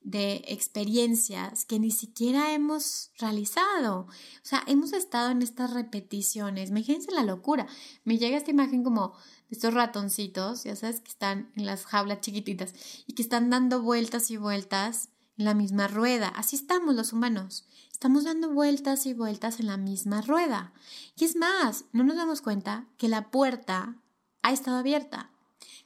de 0.06 0.44
experiencias 0.46 1.64
que 1.64 1.80
ni 1.80 1.90
siquiera 1.90 2.52
hemos 2.52 3.10
realizado. 3.18 4.02
O 4.02 4.44
sea, 4.44 4.62
hemos 4.68 4.92
estado 4.92 5.32
en 5.32 5.42
estas 5.42 5.72
repeticiones. 5.74 6.70
Imagínense 6.70 7.10
la 7.10 7.24
locura. 7.24 7.66
Me 8.04 8.16
llega 8.16 8.36
esta 8.36 8.52
imagen 8.52 8.84
como 8.84 9.14
de 9.48 9.56
estos 9.56 9.74
ratoncitos, 9.74 10.62
ya 10.62 10.76
sabes, 10.76 11.00
que 11.00 11.10
están 11.10 11.50
en 11.56 11.66
las 11.66 11.86
jaulas 11.86 12.20
chiquititas 12.20 12.72
y 13.08 13.14
que 13.14 13.22
están 13.22 13.50
dando 13.50 13.82
vueltas 13.82 14.30
y 14.30 14.36
vueltas 14.36 15.08
en 15.38 15.44
la 15.44 15.54
misma 15.54 15.88
rueda. 15.88 16.28
Así 16.28 16.54
estamos 16.54 16.94
los 16.94 17.12
humanos. 17.12 17.66
Estamos 17.90 18.22
dando 18.22 18.50
vueltas 18.50 19.06
y 19.06 19.12
vueltas 19.12 19.58
en 19.58 19.66
la 19.66 19.76
misma 19.76 20.22
rueda. 20.22 20.72
Y 21.16 21.24
es 21.24 21.34
más, 21.34 21.84
no 21.92 22.04
nos 22.04 22.14
damos 22.14 22.42
cuenta 22.42 22.86
que 22.96 23.08
la 23.08 23.32
puerta 23.32 23.96
ha 24.42 24.52
estado 24.52 24.76
abierta, 24.76 25.32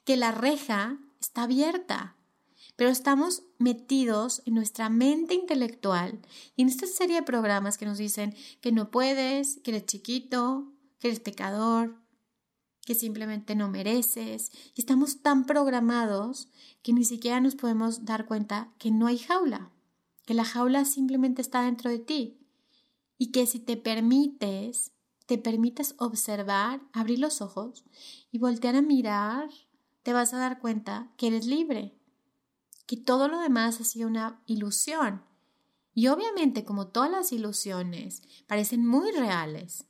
que 0.04 0.18
la 0.18 0.30
reja 0.30 0.98
está 1.22 1.44
abierta, 1.44 2.16
pero 2.80 2.88
estamos 2.88 3.42
metidos 3.58 4.40
en 4.46 4.54
nuestra 4.54 4.88
mente 4.88 5.34
intelectual 5.34 6.18
y 6.56 6.62
en 6.62 6.68
esta 6.68 6.86
serie 6.86 7.16
de 7.16 7.22
programas 7.22 7.76
que 7.76 7.84
nos 7.84 7.98
dicen 7.98 8.34
que 8.62 8.72
no 8.72 8.90
puedes, 8.90 9.58
que 9.58 9.72
eres 9.72 9.84
chiquito, 9.84 10.72
que 10.98 11.08
eres 11.08 11.20
pecador, 11.20 12.00
que 12.86 12.94
simplemente 12.94 13.54
no 13.54 13.68
mereces. 13.68 14.50
Y 14.74 14.80
estamos 14.80 15.20
tan 15.20 15.44
programados 15.44 16.48
que 16.80 16.94
ni 16.94 17.04
siquiera 17.04 17.38
nos 17.42 17.54
podemos 17.54 18.06
dar 18.06 18.24
cuenta 18.24 18.72
que 18.78 18.90
no 18.90 19.08
hay 19.08 19.18
jaula, 19.18 19.70
que 20.24 20.32
la 20.32 20.46
jaula 20.46 20.86
simplemente 20.86 21.42
está 21.42 21.60
dentro 21.60 21.90
de 21.90 21.98
ti 21.98 22.38
y 23.18 23.30
que 23.30 23.44
si 23.44 23.58
te 23.58 23.76
permites, 23.76 24.92
te 25.26 25.36
permites 25.36 25.94
observar, 25.98 26.80
abrir 26.94 27.18
los 27.18 27.42
ojos 27.42 27.84
y 28.32 28.38
voltear 28.38 28.74
a 28.74 28.80
mirar, 28.80 29.50
te 30.02 30.14
vas 30.14 30.32
a 30.32 30.38
dar 30.38 30.60
cuenta 30.60 31.12
que 31.18 31.26
eres 31.26 31.44
libre 31.44 31.99
que 32.90 32.96
todo 32.96 33.28
lo 33.28 33.38
demás 33.38 33.80
ha 33.80 33.84
sido 33.84 34.08
una 34.08 34.42
ilusión. 34.46 35.22
Y 35.94 36.08
obviamente, 36.08 36.64
como 36.64 36.88
todas 36.88 37.08
las 37.08 37.30
ilusiones, 37.30 38.20
parecen 38.48 38.84
muy 38.84 39.12
reales. 39.12 39.86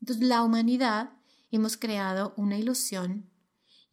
Entonces, 0.00 0.26
la 0.26 0.42
humanidad 0.42 1.12
hemos 1.52 1.76
creado 1.76 2.34
una 2.36 2.58
ilusión 2.58 3.30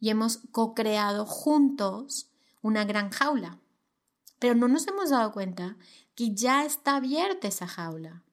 y 0.00 0.10
hemos 0.10 0.40
co-creado 0.50 1.24
juntos 1.24 2.32
una 2.60 2.84
gran 2.84 3.10
jaula. 3.10 3.60
Pero 4.40 4.56
no 4.56 4.66
nos 4.66 4.88
hemos 4.88 5.10
dado 5.10 5.30
cuenta 5.30 5.76
que 6.16 6.34
ya 6.34 6.64
está 6.64 6.96
abierta 6.96 7.46
esa 7.46 7.68
jaula, 7.68 8.24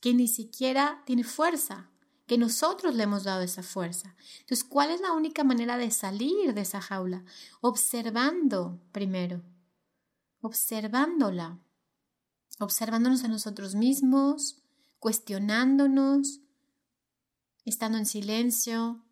que 0.00 0.12
ni 0.12 0.26
siquiera 0.26 1.04
tiene 1.06 1.22
fuerza, 1.22 1.92
que 2.26 2.38
nosotros 2.38 2.94
le 2.94 3.04
hemos 3.04 3.24
dado 3.24 3.42
esa 3.42 3.62
fuerza. 3.62 4.16
Entonces, 4.40 4.64
¿cuál 4.64 4.90
es 4.90 5.00
la 5.00 5.12
única 5.12 5.44
manera 5.44 5.76
de 5.76 5.90
salir 5.90 6.54
de 6.54 6.60
esa 6.60 6.80
jaula? 6.80 7.24
Observando 7.60 8.80
primero, 8.92 9.42
observándola, 10.40 11.58
observándonos 12.58 13.22
a 13.24 13.28
nosotros 13.28 13.74
mismos, 13.74 14.62
cuestionándonos, 14.98 16.40
estando 17.64 17.98
en 17.98 18.06
silencio, 18.06 19.04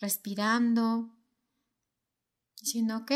respirando, 0.00 1.14
diciendo, 2.60 2.98
ok, 2.98 3.12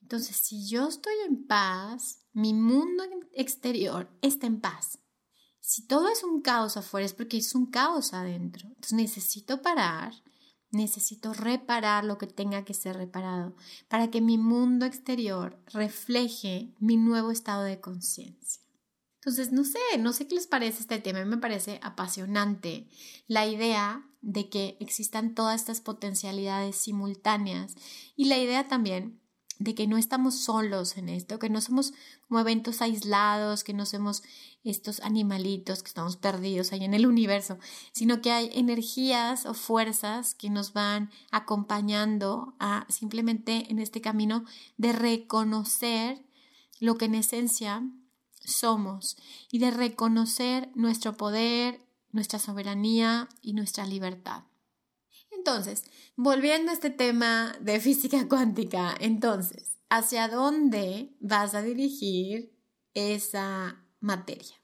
entonces 0.00 0.36
si 0.36 0.66
yo 0.68 0.88
estoy 0.88 1.14
en 1.26 1.46
paz, 1.46 2.20
mi 2.32 2.54
mundo 2.54 3.04
exterior 3.32 4.10
está 4.22 4.46
en 4.46 4.60
paz. 4.60 4.98
Si 5.68 5.82
todo 5.82 6.08
es 6.08 6.24
un 6.24 6.40
caos 6.40 6.78
afuera 6.78 7.04
es 7.04 7.12
porque 7.12 7.36
es 7.36 7.54
un 7.54 7.66
caos 7.66 8.14
adentro. 8.14 8.66
Entonces 8.68 8.94
necesito 8.94 9.60
parar, 9.60 10.14
necesito 10.70 11.34
reparar 11.34 12.06
lo 12.06 12.16
que 12.16 12.26
tenga 12.26 12.64
que 12.64 12.72
ser 12.72 12.96
reparado 12.96 13.54
para 13.86 14.10
que 14.10 14.22
mi 14.22 14.38
mundo 14.38 14.86
exterior 14.86 15.62
refleje 15.66 16.72
mi 16.78 16.96
nuevo 16.96 17.30
estado 17.30 17.64
de 17.64 17.80
conciencia. 17.80 18.62
Entonces, 19.16 19.52
no 19.52 19.62
sé, 19.62 19.78
no 19.98 20.14
sé 20.14 20.26
qué 20.26 20.36
les 20.36 20.46
parece 20.46 20.80
este 20.80 21.00
tema, 21.00 21.22
me 21.26 21.36
parece 21.36 21.80
apasionante 21.82 22.88
la 23.26 23.46
idea 23.46 24.08
de 24.22 24.48
que 24.48 24.78
existan 24.80 25.34
todas 25.34 25.60
estas 25.60 25.82
potencialidades 25.82 26.76
simultáneas 26.76 27.74
y 28.16 28.24
la 28.24 28.38
idea 28.38 28.68
también 28.68 29.20
de 29.58 29.74
que 29.74 29.86
no 29.86 29.96
estamos 29.96 30.38
solos 30.40 30.96
en 30.96 31.08
esto, 31.08 31.38
que 31.38 31.50
no 31.50 31.60
somos 31.60 31.92
como 32.26 32.40
eventos 32.40 32.80
aislados, 32.80 33.64
que 33.64 33.74
no 33.74 33.86
somos 33.86 34.22
estos 34.62 35.00
animalitos 35.00 35.82
que 35.82 35.88
estamos 35.88 36.16
perdidos 36.16 36.72
ahí 36.72 36.84
en 36.84 36.94
el 36.94 37.06
universo, 37.06 37.58
sino 37.92 38.20
que 38.20 38.30
hay 38.30 38.50
energías 38.54 39.46
o 39.46 39.54
fuerzas 39.54 40.34
que 40.34 40.50
nos 40.50 40.72
van 40.72 41.10
acompañando 41.30 42.54
a 42.58 42.86
simplemente 42.88 43.70
en 43.70 43.78
este 43.78 44.00
camino 44.00 44.44
de 44.76 44.92
reconocer 44.92 46.24
lo 46.80 46.96
que 46.96 47.06
en 47.06 47.16
esencia 47.16 47.82
somos 48.44 49.16
y 49.50 49.58
de 49.58 49.70
reconocer 49.70 50.70
nuestro 50.74 51.16
poder, 51.16 51.80
nuestra 52.12 52.38
soberanía 52.38 53.28
y 53.42 53.52
nuestra 53.52 53.84
libertad. 53.86 54.44
Entonces, 55.38 55.84
volviendo 56.16 56.70
a 56.70 56.74
este 56.74 56.90
tema 56.90 57.56
de 57.60 57.80
física 57.80 58.28
cuántica, 58.28 58.94
entonces, 59.00 59.78
¿hacia 59.88 60.28
dónde 60.28 61.16
vas 61.20 61.54
a 61.54 61.62
dirigir 61.62 62.52
esa 62.94 63.82
materia? 64.00 64.56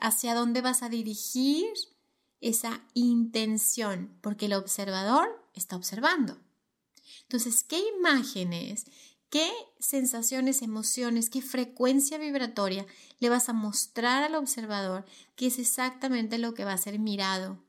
¿Hacia 0.00 0.34
dónde 0.34 0.60
vas 0.60 0.82
a 0.82 0.88
dirigir 0.88 1.66
esa 2.40 2.82
intención? 2.94 4.18
Porque 4.20 4.46
el 4.46 4.52
observador 4.52 5.28
está 5.54 5.76
observando. 5.76 6.38
Entonces, 7.22 7.64
¿qué 7.64 7.80
imágenes, 7.98 8.84
qué 9.30 9.50
sensaciones, 9.80 10.62
emociones, 10.62 11.30
qué 11.30 11.40
frecuencia 11.40 12.18
vibratoria 12.18 12.86
le 13.18 13.30
vas 13.30 13.48
a 13.48 13.52
mostrar 13.54 14.22
al 14.22 14.34
observador 14.34 15.04
que 15.36 15.46
es 15.46 15.58
exactamente 15.58 16.38
lo 16.38 16.54
que 16.54 16.64
va 16.64 16.72
a 16.72 16.78
ser 16.78 16.98
mirado 16.98 17.65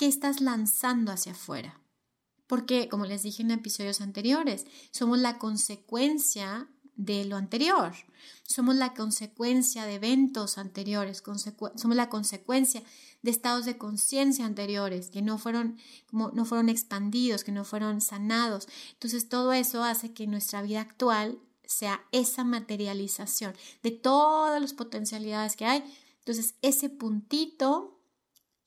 ¿Qué 0.00 0.06
estás 0.06 0.40
lanzando 0.40 1.12
hacia 1.12 1.32
afuera? 1.32 1.78
Porque, 2.46 2.88
como 2.88 3.04
les 3.04 3.22
dije 3.22 3.42
en 3.42 3.50
episodios 3.50 4.00
anteriores, 4.00 4.64
somos 4.92 5.18
la 5.18 5.36
consecuencia 5.36 6.70
de 6.96 7.26
lo 7.26 7.36
anterior. 7.36 7.92
Somos 8.42 8.76
la 8.76 8.94
consecuencia 8.94 9.84
de 9.84 9.96
eventos 9.96 10.56
anteriores, 10.56 11.22
somos 11.76 11.96
la 11.96 12.08
consecuencia 12.08 12.82
de 13.20 13.30
estados 13.30 13.66
de 13.66 13.76
conciencia 13.76 14.46
anteriores 14.46 15.10
que 15.10 15.20
no 15.20 15.36
fueron, 15.36 15.76
como, 16.06 16.30
no 16.30 16.46
fueron 16.46 16.70
expandidos, 16.70 17.44
que 17.44 17.52
no 17.52 17.66
fueron 17.66 18.00
sanados. 18.00 18.68
Entonces 18.94 19.28
todo 19.28 19.52
eso 19.52 19.84
hace 19.84 20.14
que 20.14 20.26
nuestra 20.26 20.62
vida 20.62 20.80
actual 20.80 21.38
sea 21.66 22.06
esa 22.10 22.42
materialización 22.42 23.54
de 23.82 23.90
todas 23.90 24.62
las 24.62 24.72
potencialidades 24.72 25.56
que 25.56 25.66
hay. 25.66 25.84
Entonces 26.20 26.54
ese 26.62 26.88
puntito 26.88 27.99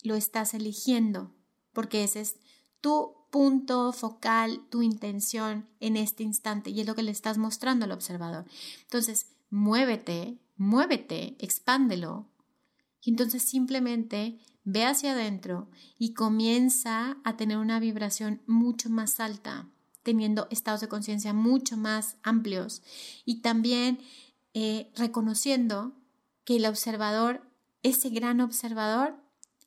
lo 0.03 0.15
estás 0.15 0.53
eligiendo, 0.53 1.33
porque 1.71 2.03
ese 2.03 2.21
es 2.21 2.37
tu 2.81 3.15
punto 3.31 3.91
focal, 3.93 4.61
tu 4.69 4.83
intención 4.83 5.67
en 5.79 5.97
este 5.97 6.23
instante 6.23 6.69
y 6.69 6.81
es 6.81 6.87
lo 6.87 6.93
que 6.93 7.01
le 7.03 7.11
estás 7.11 7.37
mostrando 7.37 7.85
al 7.85 7.91
observador. 7.91 8.45
Entonces, 8.83 9.27
muévete, 9.49 10.39
muévete, 10.55 11.35
expándelo 11.39 12.29
y 13.01 13.09
entonces 13.09 13.43
simplemente 13.43 14.39
ve 14.63 14.85
hacia 14.85 15.13
adentro 15.13 15.69
y 15.97 16.13
comienza 16.13 17.17
a 17.23 17.35
tener 17.35 17.57
una 17.57 17.79
vibración 17.79 18.41
mucho 18.45 18.89
más 18.89 19.19
alta, 19.19 19.67
teniendo 20.03 20.47
estados 20.51 20.81
de 20.81 20.87
conciencia 20.87 21.33
mucho 21.33 21.75
más 21.75 22.17
amplios 22.23 22.81
y 23.25 23.41
también 23.41 23.99
eh, 24.53 24.91
reconociendo 24.95 25.93
que 26.45 26.57
el 26.57 26.65
observador, 26.65 27.49
ese 27.81 28.09
gran 28.09 28.41
observador, 28.41 29.22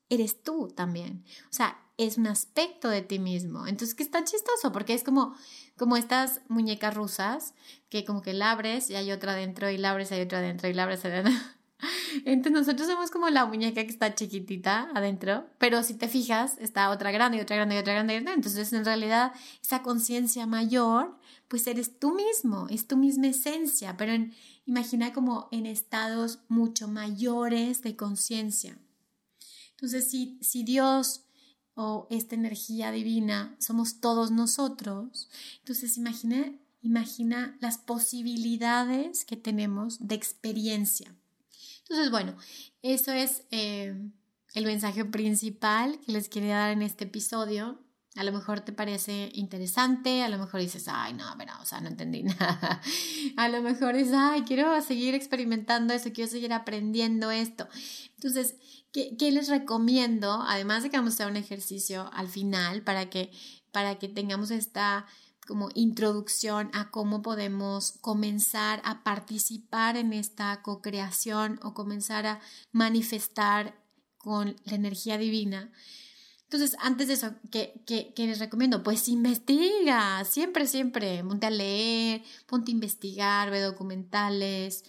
eres 0.08 0.42
tú 0.42 0.68
también. 0.68 1.24
O 1.50 1.52
sea, 1.52 1.78
es 1.98 2.18
un 2.18 2.26
aspecto 2.26 2.88
de 2.88 3.02
ti 3.02 3.18
mismo. 3.18 3.66
Entonces, 3.66 3.94
que 3.94 4.02
está 4.02 4.24
chistoso 4.24 4.72
porque 4.72 4.94
es 4.94 5.02
como, 5.02 5.34
como 5.76 5.96
estas 5.96 6.40
muñecas 6.48 6.94
rusas 6.94 7.54
que 7.88 8.04
como 8.04 8.22
que 8.22 8.34
la 8.34 8.50
abres 8.50 8.90
y 8.90 8.96
hay 8.96 9.12
otra 9.12 9.32
adentro 9.32 9.70
y 9.70 9.78
la 9.78 9.90
abres 9.90 10.10
y 10.10 10.14
hay 10.14 10.22
otra 10.22 10.38
adentro 10.38 10.68
y 10.68 10.74
la 10.74 10.82
abres 10.84 11.04
adentro. 11.04 11.32
Entonces 12.24 12.52
nosotros 12.52 12.88
somos 12.88 13.10
como 13.10 13.28
la 13.28 13.44
muñeca 13.46 13.84
que 13.84 13.90
está 13.90 14.14
chiquitita 14.14 14.88
adentro, 14.94 15.46
pero 15.58 15.82
si 15.82 15.94
te 15.94 16.08
fijas, 16.08 16.56
está 16.58 16.90
otra 16.90 17.10
grande 17.10 17.38
y 17.38 17.40
otra 17.40 17.56
grande 17.56 17.76
y 17.76 17.78
otra 17.78 17.94
grande. 17.94 18.16
Entonces 18.16 18.72
en 18.72 18.84
realidad 18.84 19.32
esa 19.62 19.82
conciencia 19.82 20.46
mayor, 20.46 21.18
pues 21.48 21.66
eres 21.66 21.98
tú 21.98 22.14
mismo, 22.14 22.66
es 22.70 22.86
tu 22.86 22.96
misma 22.96 23.28
esencia, 23.28 23.96
pero 23.96 24.12
imagina 24.64 25.12
como 25.12 25.48
en 25.52 25.66
estados 25.66 26.40
mucho 26.48 26.88
mayores 26.88 27.82
de 27.82 27.96
conciencia. 27.96 28.78
Entonces, 29.76 30.08
si, 30.08 30.38
si 30.40 30.62
Dios 30.62 31.24
o 31.74 32.06
esta 32.10 32.34
energía 32.34 32.90
divina 32.90 33.54
somos 33.58 34.00
todos 34.00 34.30
nosotros, 34.30 35.28
entonces 35.58 35.98
imagina, 35.98 36.52
imagina 36.80 37.56
las 37.60 37.76
posibilidades 37.76 39.26
que 39.26 39.36
tenemos 39.36 40.06
de 40.06 40.14
experiencia. 40.14 41.14
Entonces, 41.82 42.10
bueno, 42.10 42.36
eso 42.80 43.12
es 43.12 43.42
eh, 43.50 43.94
el 44.54 44.64
mensaje 44.64 45.04
principal 45.04 46.00
que 46.00 46.12
les 46.12 46.30
quería 46.30 46.56
dar 46.56 46.70
en 46.70 46.82
este 46.82 47.04
episodio. 47.04 47.78
A 48.16 48.24
lo 48.24 48.32
mejor 48.32 48.60
te 48.60 48.72
parece 48.72 49.30
interesante, 49.34 50.22
a 50.22 50.28
lo 50.28 50.38
mejor 50.38 50.60
dices, 50.60 50.88
ay, 50.88 51.12
no, 51.14 51.24
pero, 51.36 51.52
o 51.60 51.64
sea, 51.64 51.80
no 51.80 51.88
entendí 51.88 52.22
nada. 52.40 52.80
a 53.36 53.48
lo 53.48 53.62
mejor 53.62 53.96
dices, 53.96 54.14
ay, 54.16 54.42
quiero 54.42 54.80
seguir 54.82 55.14
experimentando 55.14 55.94
esto, 55.94 56.12
quiero 56.12 56.30
seguir 56.30 56.52
aprendiendo 56.52 57.30
esto. 57.30 57.68
Entonces, 58.14 58.56
¿qué, 58.92 59.16
¿qué, 59.18 59.30
les 59.30 59.48
recomiendo? 59.48 60.42
Además 60.46 60.82
de 60.82 60.90
que 60.90 60.96
vamos 60.96 61.12
a 61.12 61.14
hacer 61.14 61.26
un 61.30 61.36
ejercicio 61.36 62.10
al 62.12 62.28
final 62.28 62.82
para 62.82 63.10
que, 63.10 63.30
para 63.70 63.98
que 63.98 64.08
tengamos 64.08 64.50
esta 64.50 65.06
como 65.46 65.68
introducción 65.74 66.70
a 66.74 66.90
cómo 66.90 67.22
podemos 67.22 67.92
comenzar 68.00 68.82
a 68.84 69.04
participar 69.04 69.96
en 69.96 70.12
esta 70.12 70.60
co-creación 70.62 71.60
o 71.62 71.72
comenzar 71.72 72.26
a 72.26 72.40
manifestar 72.72 73.80
con 74.18 74.56
la 74.64 74.74
energía 74.74 75.18
divina. 75.18 75.70
Entonces, 76.48 76.76
antes 76.80 77.08
de 77.08 77.14
eso, 77.14 77.34
¿qué, 77.50 78.12
les 78.16 78.38
recomiendo? 78.38 78.84
Pues 78.84 79.08
investiga, 79.08 80.24
siempre, 80.24 80.68
siempre, 80.68 81.24
ponte 81.24 81.46
a 81.46 81.50
leer, 81.50 82.22
ponte 82.46 82.70
a 82.70 82.74
investigar, 82.74 83.50
ve 83.50 83.60
documentales, 83.60 84.84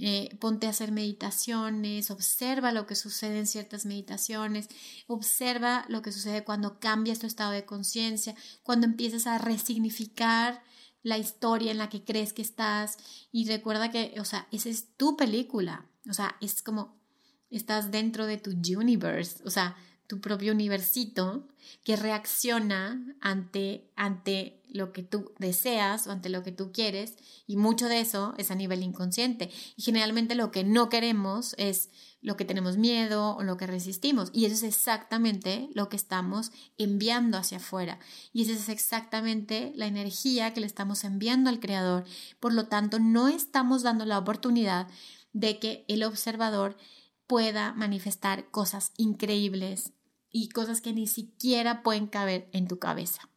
eh, 0.00 0.36
ponte 0.40 0.66
a 0.66 0.70
hacer 0.70 0.90
meditaciones, 0.90 2.10
observa 2.10 2.72
lo 2.72 2.88
que 2.88 2.96
sucede 2.96 3.38
en 3.38 3.46
ciertas 3.46 3.86
meditaciones, 3.86 4.68
observa 5.06 5.84
lo 5.88 6.02
que 6.02 6.10
sucede 6.10 6.42
cuando 6.42 6.80
cambias 6.80 7.20
tu 7.20 7.28
estado 7.28 7.52
de 7.52 7.64
conciencia, 7.64 8.34
cuando 8.64 8.86
empiezas 8.86 9.28
a 9.28 9.38
resignificar 9.38 10.60
la 11.04 11.18
historia 11.18 11.70
en 11.70 11.78
la 11.78 11.88
que 11.88 12.02
crees 12.02 12.32
que 12.32 12.42
estás. 12.42 12.98
Y 13.30 13.46
recuerda 13.46 13.92
que, 13.92 14.14
o 14.18 14.24
sea, 14.24 14.48
esa 14.50 14.70
es 14.70 14.96
tu 14.96 15.16
película, 15.16 15.88
o 16.10 16.12
sea, 16.12 16.36
es 16.40 16.62
como 16.62 16.96
estás 17.48 17.92
dentro 17.92 18.26
de 18.26 18.38
tu 18.38 18.50
universe, 18.50 19.40
o 19.44 19.50
sea, 19.50 19.76
tu 20.06 20.20
propio 20.20 20.52
universito 20.52 21.46
que 21.84 21.96
reacciona 21.96 23.16
ante, 23.20 23.90
ante 23.96 24.62
lo 24.68 24.92
que 24.92 25.02
tú 25.02 25.32
deseas 25.38 26.06
o 26.06 26.12
ante 26.12 26.28
lo 26.28 26.42
que 26.42 26.52
tú 26.52 26.70
quieres 26.72 27.16
y 27.46 27.56
mucho 27.56 27.88
de 27.88 28.00
eso 28.00 28.34
es 28.36 28.50
a 28.50 28.54
nivel 28.54 28.82
inconsciente. 28.82 29.50
Y 29.76 29.82
generalmente 29.82 30.34
lo 30.34 30.50
que 30.50 30.64
no 30.64 30.88
queremos 30.88 31.54
es 31.58 31.90
lo 32.20 32.36
que 32.36 32.44
tenemos 32.44 32.76
miedo 32.76 33.36
o 33.36 33.42
lo 33.42 33.56
que 33.56 33.66
resistimos 33.66 34.30
y 34.32 34.44
eso 34.46 34.54
es 34.54 34.62
exactamente 34.62 35.68
lo 35.74 35.88
que 35.88 35.96
estamos 35.96 36.50
enviando 36.78 37.38
hacia 37.38 37.58
afuera. 37.58 37.98
Y 38.32 38.42
esa 38.42 38.52
es 38.52 38.68
exactamente 38.68 39.72
la 39.74 39.86
energía 39.86 40.54
que 40.54 40.60
le 40.60 40.66
estamos 40.66 41.04
enviando 41.04 41.50
al 41.50 41.60
creador. 41.60 42.04
Por 42.40 42.52
lo 42.52 42.66
tanto 42.66 42.98
no 42.98 43.28
estamos 43.28 43.82
dando 43.82 44.04
la 44.04 44.18
oportunidad 44.18 44.88
de 45.32 45.58
que 45.58 45.84
el 45.88 46.02
observador 46.02 46.76
pueda 47.26 47.72
manifestar 47.72 48.50
cosas 48.50 48.92
increíbles 48.96 49.92
y 50.36 50.50
cosas 50.50 50.82
que 50.82 50.92
ni 50.92 51.06
siquiera 51.06 51.82
pueden 51.82 52.06
caber 52.06 52.50
en 52.52 52.68
tu 52.68 52.78
cabeza. 52.78 53.30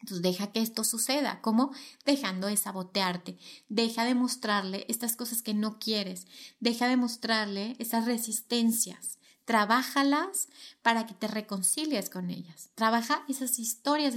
Entonces 0.00 0.22
deja 0.22 0.52
que 0.52 0.62
esto 0.62 0.84
suceda, 0.84 1.42
como 1.42 1.72
dejando 2.06 2.46
de 2.46 2.56
sabotearte, 2.56 3.36
deja 3.68 4.04
de 4.04 4.14
mostrarle 4.14 4.86
estas 4.88 5.16
cosas 5.16 5.42
que 5.42 5.54
no 5.54 5.78
quieres, 5.78 6.26
deja 6.60 6.86
de 6.86 6.96
mostrarle 6.96 7.74
esas 7.80 8.06
resistencias, 8.06 9.18
trabájalas 9.44 10.48
para 10.82 11.04
que 11.04 11.14
te 11.14 11.26
reconcilies 11.26 12.08
con 12.08 12.30
ellas, 12.30 12.70
trabaja 12.76 13.24
esas 13.28 13.58
historias, 13.58 14.14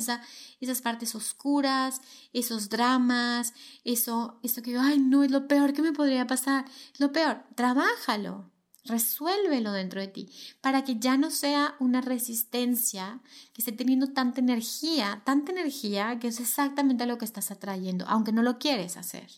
esas 0.62 0.82
partes 0.82 1.16
oscuras, 1.16 2.00
esos 2.32 2.70
dramas, 2.70 3.54
eso, 3.84 4.40
esto 4.44 4.62
que, 4.62 4.78
ay, 4.78 5.00
no, 5.00 5.24
es 5.24 5.32
lo 5.32 5.48
peor 5.48 5.74
que 5.74 5.82
me 5.82 5.94
podría 5.94 6.28
pasar, 6.28 6.66
lo 7.00 7.12
peor, 7.12 7.44
trabájalo, 7.56 8.53
Resuélvelo 8.86 9.72
dentro 9.72 10.02
de 10.02 10.08
ti 10.08 10.30
para 10.62 10.84
que 10.84 11.00
ya 11.00 11.18
no 11.18 11.32
sea 11.32 11.76
una 11.80 12.02
resistencia 12.02 13.22
que 13.54 13.62
esté 13.62 13.72
teniendo 13.72 14.08
tanta 14.08 14.42
energía, 14.42 15.22
tanta 15.26 15.52
energía 15.52 16.20
que 16.20 16.28
es 16.28 16.40
exactamente 16.40 17.06
lo 17.06 17.18
que 17.18 17.26
estás 17.26 17.50
atrayendo, 17.52 18.06
aunque 18.08 18.34
no 18.34 18.44
lo 18.44 18.60
quieres 18.60 18.98
hacer. 18.98 19.30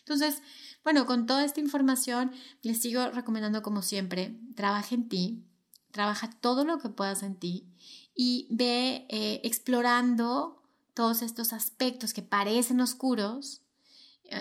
Entonces, 0.00 0.42
bueno, 0.82 1.06
con 1.06 1.26
toda 1.26 1.44
esta 1.44 1.60
información 1.60 2.32
les 2.62 2.80
sigo 2.80 3.08
recomendando 3.10 3.62
como 3.62 3.82
siempre, 3.82 4.38
trabaja 4.54 4.94
en 4.94 5.08
ti, 5.08 5.44
trabaja 5.90 6.30
todo 6.30 6.64
lo 6.64 6.78
que 6.78 6.88
puedas 6.88 7.22
en 7.22 7.36
ti 7.36 7.68
y 8.14 8.48
ve 8.50 9.06
eh, 9.08 9.40
explorando 9.44 10.62
todos 10.94 11.22
estos 11.22 11.52
aspectos 11.52 12.14
que 12.14 12.22
parecen 12.22 12.80
oscuros 12.80 13.62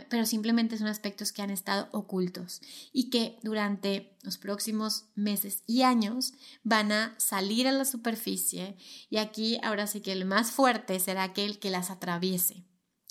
pero 0.09 0.25
simplemente 0.25 0.77
son 0.77 0.87
aspectos 0.87 1.31
que 1.31 1.41
han 1.41 1.49
estado 1.49 1.87
ocultos 1.91 2.61
y 2.91 3.09
que 3.09 3.39
durante 3.43 4.17
los 4.23 4.37
próximos 4.37 5.05
meses 5.15 5.63
y 5.67 5.83
años 5.83 6.33
van 6.63 6.91
a 6.91 7.15
salir 7.17 7.67
a 7.67 7.71
la 7.71 7.85
superficie 7.85 8.77
y 9.09 9.17
aquí 9.17 9.59
ahora 9.63 9.87
sí 9.87 10.01
que 10.01 10.11
el 10.11 10.25
más 10.25 10.51
fuerte 10.51 10.99
será 10.99 11.23
aquel 11.23 11.59
que 11.59 11.69
las 11.69 11.91
atraviese. 11.91 12.65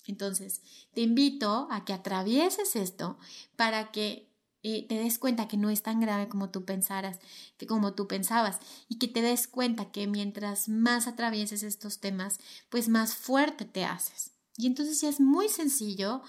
Entonces, 0.07 0.61
te 0.93 1.01
invito 1.01 1.67
a 1.71 1.83
que 1.83 1.93
atravieses 1.93 2.75
esto 2.75 3.17
para 3.55 3.91
que 3.91 4.31
eh, 4.67 4.87
te 4.87 4.95
des 4.95 5.19
cuenta 5.19 5.47
que 5.47 5.57
no 5.57 5.69
es 5.69 5.83
tan 5.83 5.99
grave 5.99 6.27
como 6.27 6.49
tú 6.49 6.65
pensaras, 6.65 7.19
que 7.57 7.67
como 7.67 7.93
tú 7.93 8.07
pensabas, 8.07 8.59
y 8.87 8.97
que 8.97 9.07
te 9.07 9.21
des 9.21 9.47
cuenta 9.47 9.91
que 9.91 10.07
mientras 10.07 10.69
más 10.69 11.05
atravieses 11.05 11.61
estos 11.61 11.99
temas, 11.99 12.39
pues 12.69 12.89
más 12.89 13.15
fuerte 13.15 13.65
te 13.65 13.85
haces. 13.85 14.31
Y 14.57 14.67
entonces 14.67 15.01
ya 15.01 15.09
es 15.09 15.19
muy 15.19 15.49
sencillo 15.49 16.23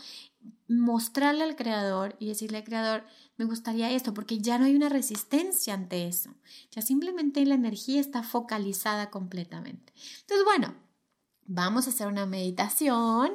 mostrarle 0.68 1.44
al 1.44 1.56
creador 1.56 2.16
y 2.18 2.28
decirle 2.28 2.59
al 2.59 2.64
creador, 2.64 3.04
me 3.37 3.44
gustaría 3.44 3.90
esto, 3.90 4.14
porque 4.14 4.38
ya 4.38 4.59
no 4.59 4.64
hay 4.64 4.74
una 4.74 4.88
resistencia 4.88 5.74
ante 5.74 6.06
eso. 6.06 6.35
Ya 6.70 6.82
simplemente 6.82 7.44
la 7.44 7.54
energía 7.54 8.00
está 8.00 8.22
focalizada 8.22 9.11
completamente. 9.11 9.92
Entonces, 10.20 10.44
bueno, 10.44 10.74
vamos 11.46 11.87
a 11.87 11.90
hacer 11.90 12.09
una 12.09 12.26
meditación 12.26 13.32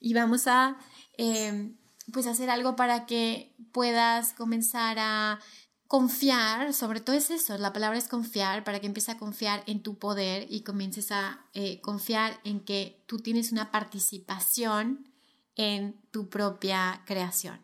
y 0.00 0.14
vamos 0.14 0.46
a, 0.46 0.76
em, 1.16 1.76
pues, 2.12 2.26
hacer 2.26 2.50
algo 2.50 2.76
para 2.76 3.06
que 3.06 3.54
puedas 3.72 4.32
comenzar 4.32 4.98
a 4.98 5.40
confiar, 5.88 6.74
sobre 6.74 7.00
todo 7.00 7.14
es 7.14 7.30
eso, 7.30 7.56
la 7.58 7.72
palabra 7.72 7.96
es 7.96 8.08
confiar, 8.08 8.64
para 8.64 8.80
que 8.80 8.86
empieces 8.86 9.14
a 9.14 9.18
confiar 9.18 9.62
en 9.66 9.82
tu 9.82 9.98
poder 9.98 10.46
y 10.50 10.62
comiences 10.62 11.12
a 11.12 11.46
eh, 11.54 11.80
confiar 11.80 12.40
en 12.44 12.60
que 12.60 13.04
tú 13.06 13.18
tienes 13.18 13.52
una 13.52 13.70
participación 13.70 15.15
en 15.56 16.00
tu 16.10 16.28
propia 16.28 17.02
creación. 17.06 17.60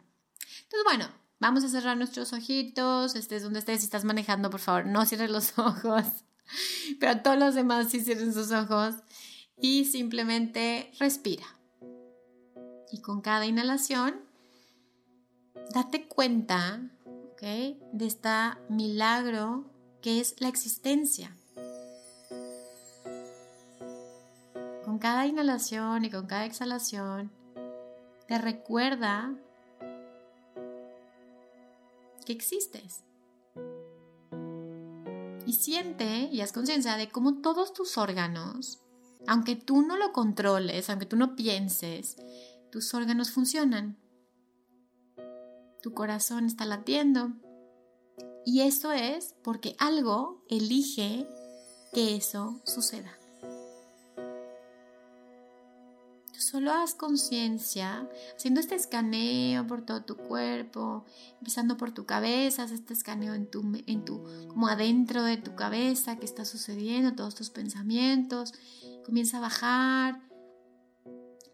Entonces, 0.64 0.84
bueno, 0.84 1.08
vamos 1.38 1.62
a 1.64 1.68
cerrar 1.68 1.96
nuestros 1.96 2.32
ojitos, 2.32 3.14
estés 3.14 3.42
donde 3.42 3.60
estés, 3.60 3.80
si 3.80 3.84
estás 3.84 4.04
manejando, 4.04 4.50
por 4.50 4.60
favor, 4.60 4.86
no 4.86 5.04
cierres 5.06 5.30
los 5.30 5.58
ojos, 5.58 6.04
pero 6.98 7.20
todos 7.20 7.38
los 7.38 7.54
demás 7.54 7.90
sí 7.90 8.00
cierren 8.00 8.34
sus 8.34 8.50
ojos 8.50 8.96
y 9.60 9.84
simplemente 9.84 10.90
respira. 10.98 11.44
Y 12.90 13.00
con 13.00 13.20
cada 13.22 13.46
inhalación, 13.46 14.20
date 15.72 16.08
cuenta, 16.08 16.80
¿ok? 17.32 17.42
De 17.92 18.06
este 18.06 18.28
milagro 18.68 19.70
que 20.02 20.20
es 20.20 20.34
la 20.40 20.48
existencia. 20.48 21.34
Con 24.84 24.98
cada 24.98 25.26
inhalación 25.26 26.04
y 26.04 26.10
con 26.10 26.26
cada 26.26 26.44
exhalación, 26.44 27.30
te 28.32 28.38
recuerda 28.38 29.36
que 32.24 32.32
existes. 32.32 33.04
Y 35.44 35.52
siente 35.52 36.30
y 36.32 36.40
haz 36.40 36.52
conciencia 36.52 36.96
de 36.96 37.10
cómo 37.10 37.42
todos 37.42 37.74
tus 37.74 37.98
órganos, 37.98 38.80
aunque 39.26 39.54
tú 39.54 39.82
no 39.82 39.98
lo 39.98 40.12
controles, 40.12 40.88
aunque 40.88 41.04
tú 41.04 41.16
no 41.16 41.36
pienses, 41.36 42.16
tus 42.70 42.94
órganos 42.94 43.32
funcionan. 43.32 43.98
Tu 45.82 45.92
corazón 45.92 46.46
está 46.46 46.64
latiendo. 46.64 47.32
Y 48.46 48.62
eso 48.62 48.92
es 48.92 49.34
porque 49.44 49.76
algo 49.78 50.42
elige 50.48 51.28
que 51.92 52.16
eso 52.16 52.62
suceda. 52.64 53.12
Solo 56.52 56.70
haz 56.70 56.94
conciencia, 56.94 58.06
haciendo 58.36 58.60
este 58.60 58.74
escaneo 58.74 59.66
por 59.66 59.86
todo 59.86 60.04
tu 60.04 60.18
cuerpo, 60.18 61.06
empezando 61.38 61.78
por 61.78 61.92
tu 61.92 62.04
cabeza, 62.04 62.64
haz 62.64 62.72
este 62.72 62.92
escaneo 62.92 63.32
en 63.32 63.50
tu, 63.50 63.62
en 63.86 64.04
tu, 64.04 64.22
como 64.48 64.68
adentro 64.68 65.22
de 65.24 65.38
tu 65.38 65.54
cabeza, 65.54 66.16
qué 66.18 66.26
está 66.26 66.44
sucediendo, 66.44 67.14
todos 67.14 67.34
tus 67.34 67.48
pensamientos, 67.48 68.52
comienza 69.02 69.38
a 69.38 69.40
bajar 69.40 70.20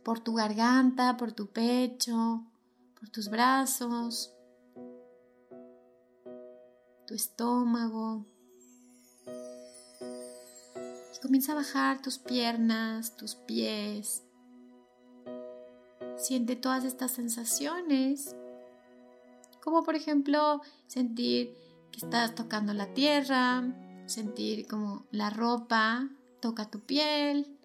por 0.03 0.19
tu 0.19 0.35
garganta, 0.35 1.17
por 1.17 1.31
tu 1.31 1.47
pecho, 1.47 2.45
por 2.99 3.09
tus 3.09 3.29
brazos, 3.29 4.35
tu 7.07 7.15
estómago, 7.15 8.27
comienza 11.23 11.53
a 11.53 11.57
bajar 11.57 12.03
tus 12.03 12.19
piernas, 12.19 13.17
tus 13.17 13.37
pies. 13.37 14.25
Siente 16.19 16.57
todas 16.57 16.85
estas 16.85 17.13
sensaciones, 17.13 18.35
como 19.63 19.85
por 19.85 19.95
ejemplo 19.95 20.61
sentir 20.87 21.57
que 21.93 21.99
estás 21.99 22.35
tocando 22.35 22.75
la 22.75 22.93
tierra, 22.93 23.65
sentir 24.07 24.67
como 24.67 25.07
la 25.13 25.31
ropa 25.31 26.11
toca 26.41 26.71
tu 26.71 26.81
piel. 26.81 27.57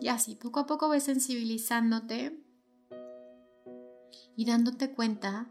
Y 0.00 0.08
así, 0.08 0.34
poco 0.36 0.60
a 0.60 0.66
poco 0.66 0.88
ves 0.88 1.04
sensibilizándote 1.04 2.38
y 4.36 4.44
dándote 4.44 4.92
cuenta 4.92 5.50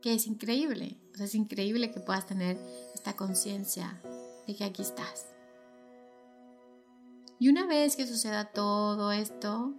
que 0.00 0.14
es 0.14 0.26
increíble. 0.26 0.98
es 1.18 1.34
increíble 1.34 1.90
que 1.90 2.00
puedas 2.00 2.26
tener 2.26 2.58
esta 2.94 3.14
conciencia 3.14 4.00
de 4.46 4.56
que 4.56 4.64
aquí 4.64 4.82
estás. 4.82 5.29
Y 7.40 7.48
una 7.48 7.66
vez 7.66 7.96
que 7.96 8.06
suceda 8.06 8.52
todo 8.52 9.12
esto, 9.12 9.72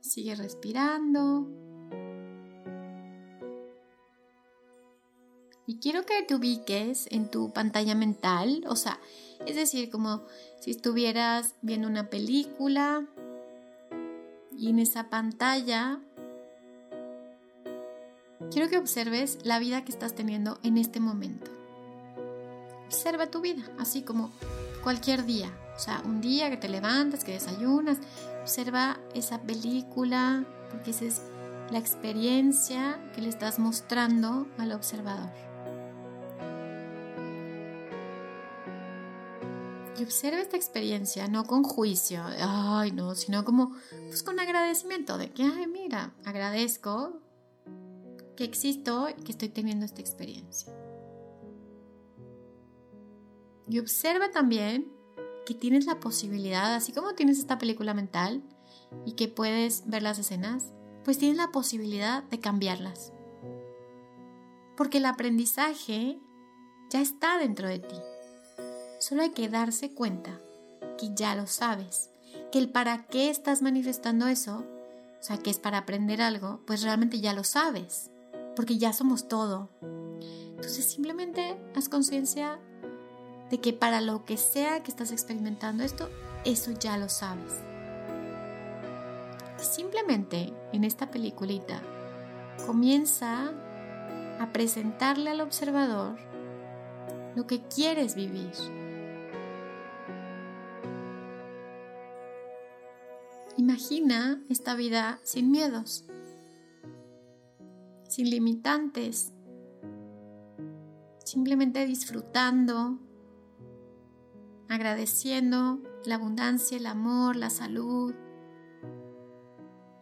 sigue 0.00 0.34
respirando. 0.34 1.46
Y 5.68 5.78
quiero 5.78 6.04
que 6.04 6.20
te 6.24 6.34
ubiques 6.34 7.06
en 7.12 7.30
tu 7.30 7.52
pantalla 7.52 7.94
mental, 7.94 8.64
o 8.66 8.74
sea, 8.74 8.98
es 9.46 9.54
decir, 9.54 9.88
como 9.88 10.22
si 10.58 10.72
estuvieras 10.72 11.54
viendo 11.62 11.86
una 11.86 12.10
película 12.10 13.06
y 14.50 14.68
en 14.68 14.80
esa 14.80 15.10
pantalla 15.10 16.00
quiero 18.50 18.68
que 18.68 18.78
observes 18.78 19.38
la 19.44 19.60
vida 19.60 19.84
que 19.84 19.92
estás 19.92 20.16
teniendo 20.16 20.58
en 20.64 20.76
este 20.76 20.98
momento. 20.98 21.61
Observa 22.92 23.26
tu 23.26 23.40
vida, 23.40 23.62
así 23.78 24.02
como 24.02 24.30
cualquier 24.82 25.24
día. 25.24 25.50
O 25.74 25.78
sea, 25.78 26.02
un 26.04 26.20
día 26.20 26.50
que 26.50 26.58
te 26.58 26.68
levantas, 26.68 27.24
que 27.24 27.32
desayunas, 27.32 27.96
observa 28.42 29.00
esa 29.14 29.40
película, 29.40 30.44
porque 30.70 30.90
esa 30.90 31.06
es 31.06 31.22
la 31.70 31.78
experiencia 31.78 33.00
que 33.14 33.22
le 33.22 33.30
estás 33.30 33.58
mostrando 33.58 34.46
al 34.58 34.72
observador. 34.72 35.30
Y 39.98 40.02
observa 40.02 40.40
esta 40.40 40.58
experiencia, 40.58 41.28
no 41.28 41.44
con 41.44 41.62
juicio, 41.62 42.22
ay 42.40 42.92
no, 42.92 43.14
sino 43.14 43.42
como 43.44 43.74
pues 44.08 44.22
con 44.22 44.38
agradecimiento 44.38 45.16
de 45.16 45.30
que, 45.30 45.44
ay 45.44 45.66
mira, 45.66 46.12
agradezco 46.26 47.20
que 48.36 48.44
existo 48.44 49.08
y 49.08 49.22
que 49.22 49.32
estoy 49.32 49.48
teniendo 49.48 49.86
esta 49.86 50.02
experiencia. 50.02 50.72
Y 53.68 53.78
observa 53.78 54.30
también 54.30 54.92
que 55.46 55.54
tienes 55.54 55.86
la 55.86 56.00
posibilidad, 56.00 56.74
así 56.74 56.92
como 56.92 57.14
tienes 57.14 57.38
esta 57.38 57.58
película 57.58 57.94
mental 57.94 58.42
y 59.04 59.12
que 59.12 59.28
puedes 59.28 59.88
ver 59.88 60.02
las 60.02 60.18
escenas, 60.18 60.72
pues 61.04 61.18
tienes 61.18 61.36
la 61.36 61.48
posibilidad 61.48 62.22
de 62.24 62.40
cambiarlas. 62.40 63.12
Porque 64.76 64.98
el 64.98 65.06
aprendizaje 65.06 66.18
ya 66.90 67.00
está 67.00 67.38
dentro 67.38 67.68
de 67.68 67.78
ti. 67.78 67.96
Solo 69.00 69.22
hay 69.22 69.30
que 69.30 69.48
darse 69.48 69.94
cuenta 69.94 70.40
que 70.98 71.14
ya 71.14 71.34
lo 71.34 71.46
sabes, 71.46 72.10
que 72.50 72.58
el 72.58 72.70
para 72.70 73.06
qué 73.06 73.30
estás 73.30 73.62
manifestando 73.62 74.28
eso, 74.28 74.64
o 75.20 75.22
sea, 75.22 75.38
que 75.38 75.50
es 75.50 75.58
para 75.58 75.78
aprender 75.78 76.20
algo, 76.22 76.60
pues 76.66 76.82
realmente 76.82 77.20
ya 77.20 77.32
lo 77.32 77.44
sabes, 77.44 78.10
porque 78.54 78.78
ya 78.78 78.92
somos 78.92 79.28
todo. 79.28 79.70
Entonces 80.20 80.84
simplemente 80.84 81.56
haz 81.74 81.88
conciencia 81.88 82.60
de 83.52 83.60
que 83.60 83.74
para 83.74 84.00
lo 84.00 84.24
que 84.24 84.38
sea 84.38 84.82
que 84.82 84.90
estás 84.90 85.12
experimentando 85.12 85.84
esto, 85.84 86.08
eso 86.46 86.72
ya 86.72 86.96
lo 86.96 87.10
sabes. 87.10 87.60
Simplemente 89.58 90.54
en 90.72 90.84
esta 90.84 91.10
peliculita 91.10 91.82
comienza 92.66 93.52
a 94.40 94.52
presentarle 94.54 95.28
al 95.28 95.42
observador 95.42 96.16
lo 97.36 97.46
que 97.46 97.60
quieres 97.68 98.14
vivir. 98.14 98.52
Imagina 103.58 104.42
esta 104.48 104.74
vida 104.74 105.20
sin 105.24 105.50
miedos, 105.50 106.06
sin 108.08 108.30
limitantes, 108.30 109.30
simplemente 111.22 111.84
disfrutando 111.84 112.98
agradeciendo 114.72 115.80
la 116.06 116.14
abundancia, 116.14 116.78
el 116.78 116.86
amor, 116.86 117.36
la 117.36 117.50
salud, 117.50 118.14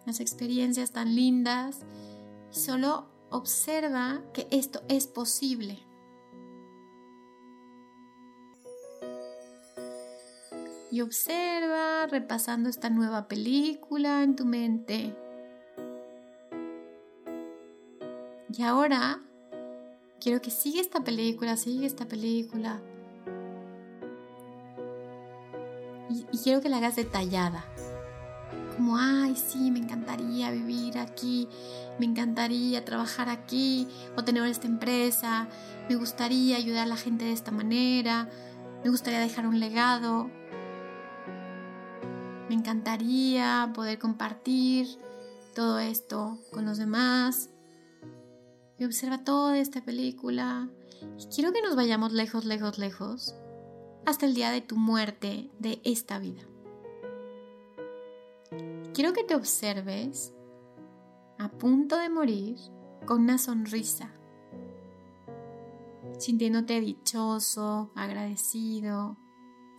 las 0.06 0.20
experiencias 0.20 0.92
tan 0.92 1.14
lindas. 1.16 1.80
Solo 2.50 3.08
observa 3.30 4.22
que 4.32 4.46
esto 4.52 4.80
es 4.88 5.08
posible. 5.08 5.80
Y 10.92 11.00
observa 11.00 12.06
repasando 12.06 12.68
esta 12.68 12.90
nueva 12.90 13.26
película 13.26 14.22
en 14.22 14.36
tu 14.36 14.44
mente. 14.44 15.16
Y 18.56 18.62
ahora 18.62 19.20
quiero 20.20 20.40
que 20.40 20.50
siga 20.50 20.80
esta 20.80 21.02
película, 21.02 21.56
sigue 21.56 21.86
esta 21.86 22.06
película. 22.06 22.80
Quiero 26.42 26.60
que 26.60 26.68
la 26.68 26.78
hagas 26.78 26.96
detallada. 26.96 27.64
Como, 28.76 28.96
ay, 28.96 29.36
sí, 29.36 29.70
me 29.70 29.78
encantaría 29.78 30.50
vivir 30.50 30.98
aquí, 30.98 31.48
me 31.98 32.06
encantaría 32.06 32.84
trabajar 32.84 33.28
aquí 33.28 33.86
o 34.16 34.24
tener 34.24 34.44
esta 34.46 34.66
empresa, 34.66 35.48
me 35.88 35.96
gustaría 35.96 36.56
ayudar 36.56 36.84
a 36.84 36.88
la 36.88 36.96
gente 36.96 37.26
de 37.26 37.32
esta 37.32 37.50
manera, 37.50 38.28
me 38.82 38.90
gustaría 38.90 39.20
dejar 39.20 39.46
un 39.46 39.60
legado, 39.60 40.30
me 42.48 42.54
encantaría 42.54 43.70
poder 43.74 43.98
compartir 43.98 44.88
todo 45.54 45.78
esto 45.78 46.38
con 46.52 46.64
los 46.64 46.78
demás. 46.78 47.50
Y 48.78 48.84
observa 48.86 49.24
toda 49.24 49.58
esta 49.58 49.84
película. 49.84 50.70
Y 51.18 51.26
quiero 51.26 51.52
que 51.52 51.60
nos 51.60 51.76
vayamos 51.76 52.12
lejos, 52.12 52.46
lejos, 52.46 52.78
lejos 52.78 53.34
hasta 54.06 54.26
el 54.26 54.34
día 54.34 54.50
de 54.50 54.60
tu 54.60 54.76
muerte 54.76 55.50
de 55.58 55.80
esta 55.84 56.18
vida. 56.18 56.42
Quiero 58.92 59.12
que 59.12 59.24
te 59.24 59.34
observes 59.34 60.34
a 61.38 61.48
punto 61.48 61.96
de 61.96 62.08
morir 62.08 62.58
con 63.06 63.22
una 63.22 63.38
sonrisa, 63.38 64.12
sintiéndote 66.18 66.80
dichoso, 66.80 67.92
agradecido, 67.94 69.16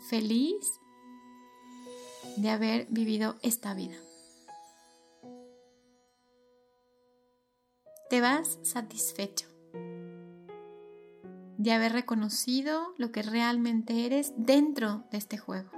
feliz 0.09 0.79
de 2.37 2.49
haber 2.49 2.87
vivido 2.89 3.37
esta 3.41 3.73
vida. 3.73 3.97
Te 8.09 8.21
vas 8.21 8.59
satisfecho 8.63 9.50
de 11.61 11.73
haber 11.73 11.93
reconocido 11.93 12.95
lo 12.97 13.11
que 13.11 13.21
realmente 13.21 14.07
eres 14.07 14.33
dentro 14.35 15.03
de 15.11 15.19
este 15.19 15.37
juego. 15.37 15.69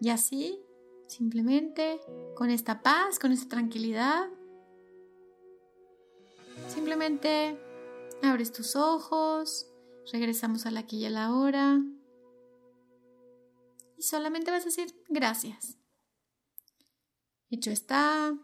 Y 0.00 0.08
así, 0.08 0.62
simplemente, 1.08 2.00
con 2.36 2.48
esta 2.48 2.80
paz, 2.80 3.18
con 3.18 3.32
esta 3.32 3.50
tranquilidad, 3.50 4.30
simplemente 6.68 7.60
abres 8.22 8.50
tus 8.50 8.76
ojos, 8.76 9.70
regresamos 10.10 10.64
a 10.64 10.70
la 10.70 10.80
aquí 10.80 11.00
y 11.00 11.04
a 11.04 11.10
la 11.10 11.34
hora 11.34 11.82
y 13.98 14.02
solamente 14.02 14.52
vas 14.52 14.62
a 14.62 14.66
decir 14.66 14.86
gracias. 15.10 15.76
Hecho 17.50 17.70
está, 17.70 18.34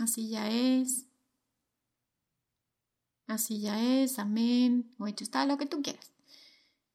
así 0.00 0.30
ya 0.30 0.50
es 0.50 1.07
así 3.28 3.60
ya 3.60 3.80
es, 3.80 4.18
amén, 4.18 4.92
o 4.98 5.06
hecho 5.06 5.22
está, 5.22 5.46
lo 5.46 5.58
que 5.58 5.66
tú 5.66 5.82
quieras. 5.82 6.12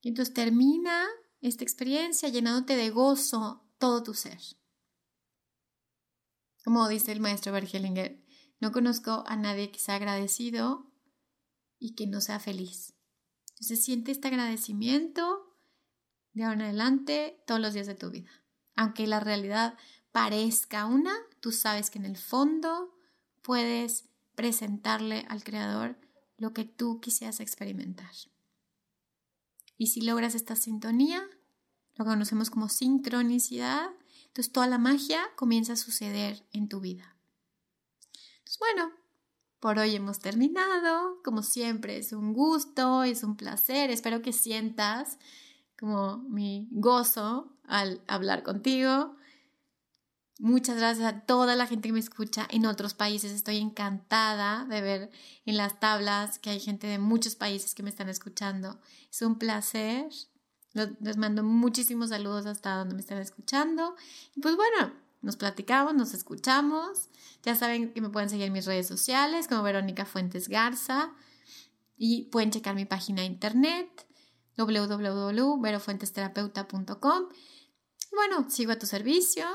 Y 0.02 0.10
entonces 0.10 0.34
termina 0.34 1.06
esta 1.40 1.64
experiencia 1.64 2.28
llenándote 2.28 2.76
de 2.76 2.90
gozo 2.90 3.64
todo 3.78 4.04
tu 4.04 4.14
ser. 4.14 4.40
Como 6.66 6.88
dice 6.90 7.12
el 7.12 7.20
maestro 7.20 7.54
Bergelinger, 7.54 8.22
no 8.60 8.72
conozco 8.72 9.24
a 9.28 9.36
nadie 9.36 9.72
que 9.72 9.80
sea 9.80 9.96
agradecido 9.96 10.92
y 11.80 11.96
que 11.96 12.08
no 12.08 12.20
sea 12.20 12.40
feliz. 12.40 12.94
Entonces 13.52 13.84
siente 13.84 14.12
este 14.12 14.30
agradecimiento 14.30 15.56
de 16.34 16.44
ahora 16.44 16.56
en 16.56 16.62
adelante 16.64 17.44
todos 17.46 17.62
los 17.62 17.74
días 17.74 17.88
de 17.88 17.96
tu 17.96 18.10
vida. 18.10 18.32
Aunque 18.76 19.06
la 19.06 19.20
realidad 19.20 19.78
parezca 20.12 20.86
una, 20.86 21.14
tú 21.42 21.52
sabes 21.52 21.90
que 21.90 22.00
en 22.00 22.06
el 22.06 22.18
fondo 22.18 22.98
puedes 23.42 24.10
presentarle 24.36 25.26
al 25.30 25.44
Creador 25.44 26.03
lo 26.44 26.54
que 26.54 26.66
tú 26.66 27.00
quisieras 27.00 27.40
experimentar. 27.40 28.12
Y 29.78 29.88
si 29.88 30.02
logras 30.02 30.36
esta 30.36 30.58
sintonía, 30.58 31.24
lo 31.96 32.04
conocemos 32.04 32.50
como 32.50 32.68
sincronicidad, 32.68 33.90
entonces 34.28 34.52
toda 34.52 34.68
la 34.68 34.78
magia 34.78 35.22
comienza 35.38 35.74
a 35.74 35.78
suceder 35.78 36.46
en 36.52 36.68
tu 36.68 36.82
vida. 36.82 37.16
Bueno, 38.60 38.92
por 39.60 39.80
hoy 39.80 39.96
hemos 39.96 40.20
terminado. 40.20 41.22
Como 41.24 41.44
siempre, 41.44 41.98
es 41.98 42.12
un 42.12 42.34
gusto, 42.34 43.04
es 43.04 43.24
un 43.24 43.38
placer. 43.38 43.90
Espero 43.90 44.22
que 44.22 44.34
sientas 44.34 45.18
como 45.80 46.18
mi 46.18 46.68
gozo 46.72 47.54
al 47.64 48.02
hablar 48.08 48.44
contigo. 48.44 49.16
Muchas 50.44 50.76
gracias 50.76 51.08
a 51.08 51.22
toda 51.22 51.56
la 51.56 51.66
gente 51.68 51.88
que 51.88 51.94
me 51.94 52.02
escucha 52.02 52.46
en 52.52 52.66
otros 52.66 52.94
países. 52.94 53.32
Estoy 53.32 53.60
encantada 53.60 54.66
de 54.66 54.82
ver 54.82 55.10
en 55.46 55.56
las 55.56 55.80
tablas 55.80 56.38
que 56.38 56.50
hay 56.50 56.60
gente 56.60 56.86
de 56.86 57.00
muchos 57.00 57.38
países 57.38 57.74
que 57.74 57.82
me 57.82 57.90
están 57.90 58.10
escuchando. 58.10 58.78
Es 59.10 59.22
un 59.22 59.40
placer. 59.40 60.10
Les 60.74 61.16
mando 61.16 61.44
muchísimos 61.44 62.10
saludos 62.10 62.46
hasta 62.46 62.76
donde 62.76 62.94
me 62.94 63.00
están 63.00 63.20
escuchando. 63.20 63.96
Y 64.36 64.42
pues 64.42 64.58
bueno, 64.58 64.92
nos 65.22 65.38
platicamos, 65.38 65.96
nos 65.96 66.14
escuchamos. 66.14 67.08
Ya 67.44 67.56
saben 67.56 67.94
que 67.94 68.02
me 68.02 68.10
pueden 68.10 68.30
seguir 68.30 68.48
en 68.48 68.54
mis 68.54 68.66
redes 68.66 68.86
sociales 68.86 69.48
como 69.48 69.64
Verónica 69.64 70.04
Fuentes 70.04 70.50
Garza. 70.50 71.14
Y 71.96 72.24
pueden 72.24 72.52
checar 72.52 72.76
mi 72.76 72.84
página 72.84 73.22
de 73.22 73.28
internet 73.28 74.06
www.verofuentesterapeuta.com. 74.58 77.30
Bueno, 78.12 78.50
sigo 78.50 78.74
a 78.74 78.78
tu 78.78 78.88
servicio 78.88 79.48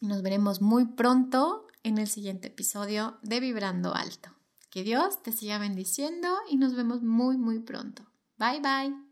nos 0.00 0.22
veremos 0.22 0.60
muy 0.60 0.86
pronto 0.86 1.66
en 1.82 1.98
el 1.98 2.08
siguiente 2.08 2.48
episodio 2.48 3.18
de 3.22 3.40
Vibrando 3.40 3.94
Alto. 3.94 4.30
Que 4.70 4.82
Dios 4.82 5.22
te 5.22 5.32
siga 5.32 5.58
bendiciendo 5.58 6.28
y 6.48 6.56
nos 6.56 6.74
vemos 6.74 7.02
muy, 7.02 7.36
muy 7.36 7.60
pronto. 7.60 8.04
Bye, 8.38 8.60
bye. 8.60 9.09